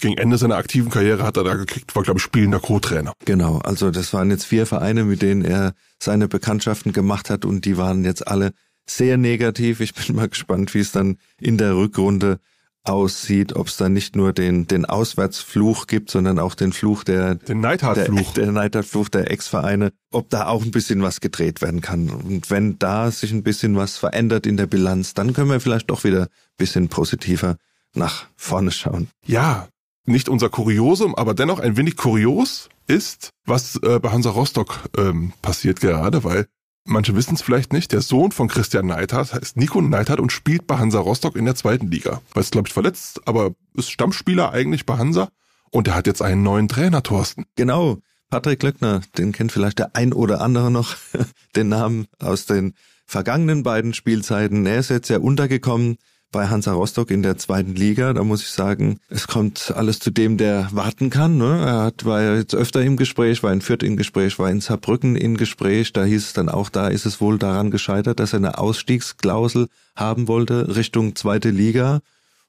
gegen 0.00 0.18
Ende 0.18 0.36
seiner 0.36 0.56
aktiven 0.56 0.90
Karriere 0.90 1.22
hat 1.22 1.36
er 1.36 1.44
da 1.44 1.54
gekriegt, 1.54 1.94
war 1.94 2.02
glaube 2.02 2.18
ich 2.18 2.24
spielender 2.24 2.58
Co-Trainer. 2.58 3.12
Genau, 3.24 3.58
also 3.58 3.90
das 3.90 4.12
waren 4.12 4.30
jetzt 4.30 4.44
vier 4.44 4.66
Vereine, 4.66 5.04
mit 5.04 5.22
denen 5.22 5.44
er 5.44 5.74
seine 6.00 6.28
Bekanntschaften 6.28 6.92
gemacht 6.92 7.30
hat 7.30 7.44
und 7.44 7.64
die 7.64 7.76
waren 7.76 8.04
jetzt 8.04 8.26
alle 8.26 8.52
sehr 8.90 9.16
negativ. 9.16 9.80
Ich 9.80 9.94
bin 9.94 10.16
mal 10.16 10.28
gespannt, 10.28 10.74
wie 10.74 10.80
es 10.80 10.92
dann 10.92 11.18
in 11.40 11.58
der 11.58 11.76
Rückrunde 11.76 12.40
aussieht, 12.84 13.54
ob 13.54 13.68
es 13.68 13.76
da 13.76 13.88
nicht 13.88 14.16
nur 14.16 14.32
den, 14.32 14.66
den 14.66 14.84
Auswärtsfluch 14.84 15.86
gibt, 15.86 16.10
sondern 16.10 16.38
auch 16.38 16.54
den 16.54 16.72
Fluch 16.72 17.04
der, 17.04 17.34
den 17.34 17.60
Neidhardt-Fluch. 17.60 18.32
Der, 18.32 18.44
der 18.44 18.52
Neidhardt-Fluch 18.52 19.08
der 19.08 19.30
Ex-Vereine, 19.30 19.92
ob 20.10 20.30
da 20.30 20.46
auch 20.46 20.62
ein 20.62 20.70
bisschen 20.70 21.02
was 21.02 21.20
gedreht 21.20 21.60
werden 21.60 21.80
kann. 21.80 22.08
Und 22.08 22.50
wenn 22.50 22.78
da 22.78 23.10
sich 23.10 23.32
ein 23.32 23.42
bisschen 23.42 23.76
was 23.76 23.96
verändert 23.98 24.46
in 24.46 24.56
der 24.56 24.66
Bilanz, 24.66 25.14
dann 25.14 25.32
können 25.32 25.50
wir 25.50 25.60
vielleicht 25.60 25.90
doch 25.90 26.04
wieder 26.04 26.22
ein 26.22 26.56
bisschen 26.56 26.88
positiver 26.88 27.56
nach 27.94 28.26
vorne 28.36 28.70
schauen. 28.70 29.08
Ja, 29.26 29.68
nicht 30.06 30.28
unser 30.28 30.48
Kuriosum, 30.48 31.14
aber 31.14 31.34
dennoch 31.34 31.60
ein 31.60 31.76
wenig 31.76 31.96
kurios 31.96 32.68
ist, 32.86 33.30
was 33.44 33.76
äh, 33.82 33.98
bei 33.98 34.10
Hansa 34.10 34.30
Rostock 34.30 34.88
ähm, 34.96 35.32
passiert 35.42 35.80
gerade, 35.80 36.24
weil 36.24 36.46
manche 36.88 37.14
wissen 37.14 37.34
es 37.34 37.42
vielleicht 37.42 37.72
nicht, 37.72 37.92
der 37.92 38.00
Sohn 38.00 38.32
von 38.32 38.48
Christian 38.48 38.86
Neithardt 38.86 39.34
heißt 39.34 39.56
Nico 39.56 39.80
Neithardt 39.80 40.20
und 40.20 40.32
spielt 40.32 40.66
bei 40.66 40.78
Hansa 40.78 40.98
Rostock 40.98 41.36
in 41.36 41.44
der 41.44 41.54
zweiten 41.54 41.90
Liga. 41.90 42.20
Weil 42.34 42.42
es, 42.42 42.50
glaube 42.50 42.68
ich, 42.68 42.74
verletzt, 42.74 43.20
aber 43.26 43.52
ist 43.74 43.90
Stammspieler 43.90 44.52
eigentlich 44.52 44.86
bei 44.86 44.96
Hansa. 44.96 45.28
Und 45.70 45.88
er 45.88 45.94
hat 45.94 46.06
jetzt 46.06 46.22
einen 46.22 46.42
neuen 46.42 46.68
Trainer, 46.68 47.02
Thorsten. 47.02 47.44
Genau. 47.54 47.98
Patrick 48.30 48.62
Löckner, 48.62 49.00
den 49.16 49.32
kennt 49.32 49.52
vielleicht 49.52 49.78
der 49.78 49.94
ein 49.94 50.12
oder 50.12 50.40
andere 50.40 50.70
noch, 50.70 50.96
den 51.56 51.68
Namen 51.68 52.08
aus 52.18 52.46
den 52.46 52.74
vergangenen 53.06 53.62
beiden 53.62 53.94
Spielzeiten. 53.94 54.66
Er 54.66 54.78
ist 54.78 54.90
jetzt 54.90 55.08
ja 55.08 55.18
untergekommen 55.18 55.96
bei 56.30 56.48
Hansa 56.48 56.72
Rostock 56.72 57.10
in 57.10 57.22
der 57.22 57.38
zweiten 57.38 57.74
Liga. 57.74 58.12
Da 58.12 58.22
muss 58.22 58.42
ich 58.42 58.50
sagen, 58.50 59.00
es 59.08 59.26
kommt 59.26 59.72
alles 59.74 59.98
zu 59.98 60.10
dem, 60.10 60.36
der 60.36 60.68
warten 60.72 61.10
kann. 61.10 61.38
Ne? 61.38 61.62
Er 61.64 61.82
hat, 61.84 62.04
war 62.04 62.36
jetzt 62.36 62.54
öfter 62.54 62.82
im 62.82 62.96
Gespräch, 62.96 63.42
war 63.42 63.52
in 63.52 63.62
Fürth 63.62 63.82
im 63.82 63.96
Gespräch, 63.96 64.38
war 64.38 64.50
in 64.50 64.60
Saarbrücken 64.60 65.16
im 65.16 65.36
Gespräch. 65.36 65.92
Da 65.92 66.04
hieß 66.04 66.26
es 66.26 66.32
dann 66.32 66.48
auch, 66.48 66.68
da 66.68 66.88
ist 66.88 67.06
es 67.06 67.20
wohl 67.20 67.38
daran 67.38 67.70
gescheitert, 67.70 68.20
dass 68.20 68.32
er 68.32 68.38
eine 68.38 68.58
Ausstiegsklausel 68.58 69.68
haben 69.96 70.28
wollte 70.28 70.76
Richtung 70.76 71.16
zweite 71.16 71.50
Liga. 71.50 72.00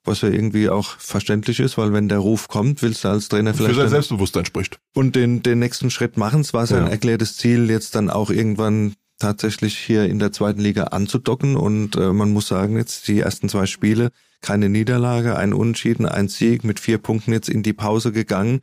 Was 0.06 0.22
ja 0.22 0.30
irgendwie 0.30 0.70
auch 0.70 0.98
verständlich 0.98 1.60
ist, 1.60 1.78
weil 1.78 1.92
wenn 1.92 2.08
der 2.08 2.20
Ruf 2.20 2.48
kommt, 2.48 2.82
willst 2.82 3.04
du 3.04 3.10
als 3.10 3.28
Trainer 3.28 3.54
vielleicht. 3.54 3.76
Für 3.76 3.82
sein 3.82 3.90
Selbstbewusstsein 3.90 4.46
spricht. 4.46 4.80
Und 4.94 5.16
den, 5.16 5.44
den 5.44 5.60
nächsten 5.60 5.92
Schritt 5.92 6.18
machen. 6.18 6.42
Es 6.42 6.54
war 6.54 6.66
sein 6.68 6.86
ja. 6.86 6.90
erklärtes 6.90 7.36
Ziel, 7.36 7.70
jetzt 7.70 7.96
dann 7.96 8.10
auch 8.10 8.30
irgendwann 8.30 8.96
tatsächlich 9.20 9.78
hier 9.78 10.06
in 10.06 10.20
der 10.20 10.32
zweiten 10.32 10.62
Liga 10.62 10.86
anzudocken 10.86 11.56
und 11.56 11.96
äh, 11.96 12.12
man 12.14 12.32
muss 12.32 12.48
sagen, 12.48 12.78
jetzt 12.78 13.08
die 13.08 13.20
ersten 13.20 13.50
zwei 13.50 13.66
Spiele, 13.66 14.10
keine 14.42 14.70
Niederlage, 14.70 15.36
ein 15.36 15.54
Unentschieden, 15.54 16.06
ein 16.06 16.30
Sieg 16.30 16.64
mit 16.64 16.80
vier 16.80 16.98
Punkten 16.98 17.34
jetzt 17.34 17.50
in 17.50 17.62
die 17.62 17.74
Pause 17.74 18.12
gegangen. 18.12 18.62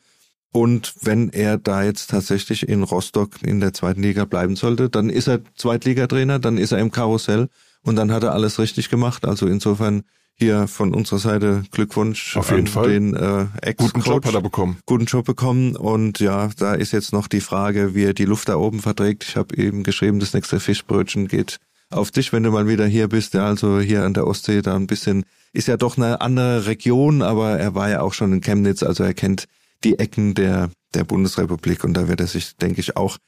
Und 0.52 0.94
wenn 1.02 1.28
er 1.28 1.58
da 1.58 1.82
jetzt 1.82 2.10
tatsächlich 2.10 2.66
in 2.66 2.82
Rostock 2.82 3.42
in 3.42 3.60
der 3.60 3.74
zweiten 3.74 4.02
Liga 4.02 4.24
bleiben 4.24 4.56
sollte, 4.56 4.88
dann 4.88 5.10
ist 5.10 5.28
er 5.28 5.40
Zweitligatrainer, 5.54 6.38
dann 6.38 6.56
ist 6.56 6.72
er 6.72 6.78
im 6.78 6.90
Karussell 6.90 7.48
und 7.82 7.96
dann 7.96 8.10
hat 8.10 8.22
er 8.22 8.32
alles 8.32 8.58
richtig 8.58 8.88
gemacht. 8.88 9.26
Also 9.26 9.46
insofern 9.46 10.02
hier 10.38 10.68
von 10.68 10.94
unserer 10.94 11.18
Seite 11.18 11.62
Glückwunsch 11.70 12.36
Auf 12.36 12.50
jeden 12.50 12.66
Fall. 12.66 12.90
den 12.90 13.14
äh, 13.14 13.46
Ex 13.62 13.82
Guten 13.82 14.00
Job 14.00 14.24
hat 14.24 14.34
er 14.34 14.42
bekommen. 14.42 14.78
Guten 14.86 15.06
Job 15.06 15.24
bekommen 15.24 15.76
und 15.76 16.20
ja, 16.20 16.50
da 16.58 16.74
ist 16.74 16.92
jetzt 16.92 17.12
noch 17.12 17.26
die 17.26 17.40
Frage, 17.40 17.94
wie 17.94 18.04
er 18.04 18.14
die 18.14 18.26
Luft 18.26 18.48
da 18.48 18.56
oben 18.56 18.80
verträgt. 18.80 19.24
Ich 19.24 19.36
habe 19.36 19.56
eben 19.56 19.82
geschrieben, 19.82 20.20
das 20.20 20.34
nächste 20.34 20.60
Fischbrötchen 20.60 21.28
geht 21.28 21.56
auf 21.90 22.10
dich, 22.10 22.32
wenn 22.32 22.42
du 22.42 22.50
mal 22.50 22.68
wieder 22.68 22.86
hier 22.86 23.08
bist. 23.08 23.34
Ja, 23.34 23.46
also 23.46 23.80
hier 23.80 24.04
an 24.04 24.14
der 24.14 24.26
Ostsee 24.26 24.60
da 24.60 24.76
ein 24.76 24.86
bisschen 24.86 25.24
ist 25.52 25.68
ja 25.68 25.78
doch 25.78 25.96
eine 25.96 26.20
andere 26.20 26.66
Region, 26.66 27.22
aber 27.22 27.58
er 27.58 27.74
war 27.74 27.88
ja 27.88 28.02
auch 28.02 28.12
schon 28.12 28.32
in 28.32 28.40
Chemnitz, 28.42 28.82
also 28.82 29.04
er 29.04 29.14
kennt 29.14 29.46
die 29.84 29.98
Ecken 29.98 30.34
der 30.34 30.70
der 30.94 31.04
Bundesrepublik 31.04 31.84
und 31.84 31.94
da 31.94 32.08
wird 32.08 32.20
er 32.20 32.26
sich, 32.26 32.56
denke 32.56 32.80
ich, 32.80 32.96
auch 32.96 33.18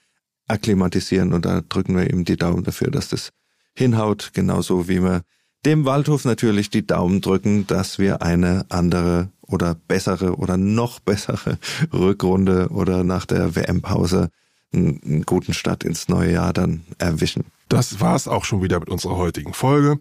akklimatisieren 0.48 1.32
und 1.32 1.44
da 1.44 1.60
drücken 1.60 1.96
wir 1.96 2.10
ihm 2.10 2.24
die 2.24 2.36
Daumen 2.36 2.64
dafür, 2.64 2.90
dass 2.90 3.08
das 3.08 3.30
hinhaut, 3.76 4.30
genauso 4.32 4.88
wie 4.88 5.02
wir 5.02 5.22
dem 5.64 5.84
Waldhof 5.84 6.24
natürlich 6.24 6.70
die 6.70 6.86
Daumen 6.86 7.20
drücken, 7.20 7.66
dass 7.66 7.98
wir 7.98 8.22
eine 8.22 8.66
andere 8.68 9.30
oder 9.42 9.74
bessere 9.74 10.36
oder 10.36 10.56
noch 10.56 11.00
bessere 11.00 11.58
Rückrunde 11.92 12.68
oder 12.68 13.04
nach 13.04 13.26
der 13.26 13.56
WM-Pause 13.56 14.30
einen 14.72 15.22
guten 15.24 15.54
Start 15.54 15.84
ins 15.84 16.08
neue 16.08 16.32
Jahr 16.32 16.52
dann 16.52 16.84
erwischen. 16.98 17.44
Das 17.68 18.00
war's 18.00 18.28
auch 18.28 18.44
schon 18.44 18.62
wieder 18.62 18.78
mit 18.80 18.90
unserer 18.90 19.16
heutigen 19.16 19.54
Folge. 19.54 19.98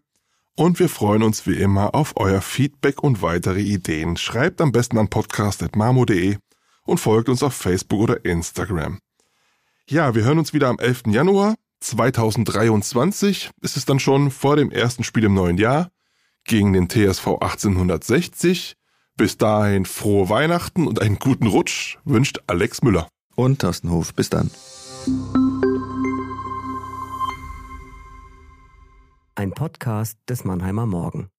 Und 0.56 0.80
wir 0.80 0.89
freuen 0.89 1.24
uns 1.24 1.46
wie 1.46 1.56
immer 1.56 1.93
auf 1.93 2.13
euer 2.17 2.41
Feedback 2.41 3.04
und 3.04 3.22
weitere 3.22 3.62
Ideen. 3.62 4.17
Schreibt 4.17 4.60
am 4.60 4.72
besten 4.72 4.98
an 4.98 5.08
podcast.marmo.de 5.08 6.38
und 6.84 7.00
folgt 7.00 7.30
uns 7.30 7.43
auf 7.43 7.54
Facebook 7.54 8.02
oder 8.02 8.26
Instagram. 8.26 9.00
Ja, 9.88 10.15
wir 10.15 10.24
hören 10.24 10.39
uns 10.39 10.54
wieder 10.54 10.67
am 10.67 10.80
11. 10.80 11.04
Januar 11.08 11.56
2023 11.79 13.51
ist 13.61 13.77
es 13.77 13.85
dann 13.85 13.99
schon 13.99 14.31
vor 14.31 14.55
dem 14.55 14.71
ersten 14.71 15.03
Spiel 15.03 15.25
im 15.25 15.33
neuen 15.33 15.57
Jahr 15.57 15.89
gegen 16.45 16.73
den 16.73 16.89
TSV 16.89 17.27
1860. 17.39 18.75
Bis 19.15 19.37
dahin 19.37 19.85
frohe 19.85 20.29
Weihnachten 20.29 20.87
und 20.87 21.01
einen 21.01 21.17
guten 21.17 21.47
Rutsch 21.47 21.97
wünscht 22.03 22.39
Alex 22.47 22.81
Müller. 22.81 23.07
Und 23.35 23.61
Thorsten 23.61 23.89
Hof. 23.91 24.13
Bis 24.13 24.29
dann. 24.29 24.51
ein 29.37 29.51
Podcast 29.51 30.17
des 30.27 30.43
Mannheimer 30.45 30.87
Morgen. 30.87 31.29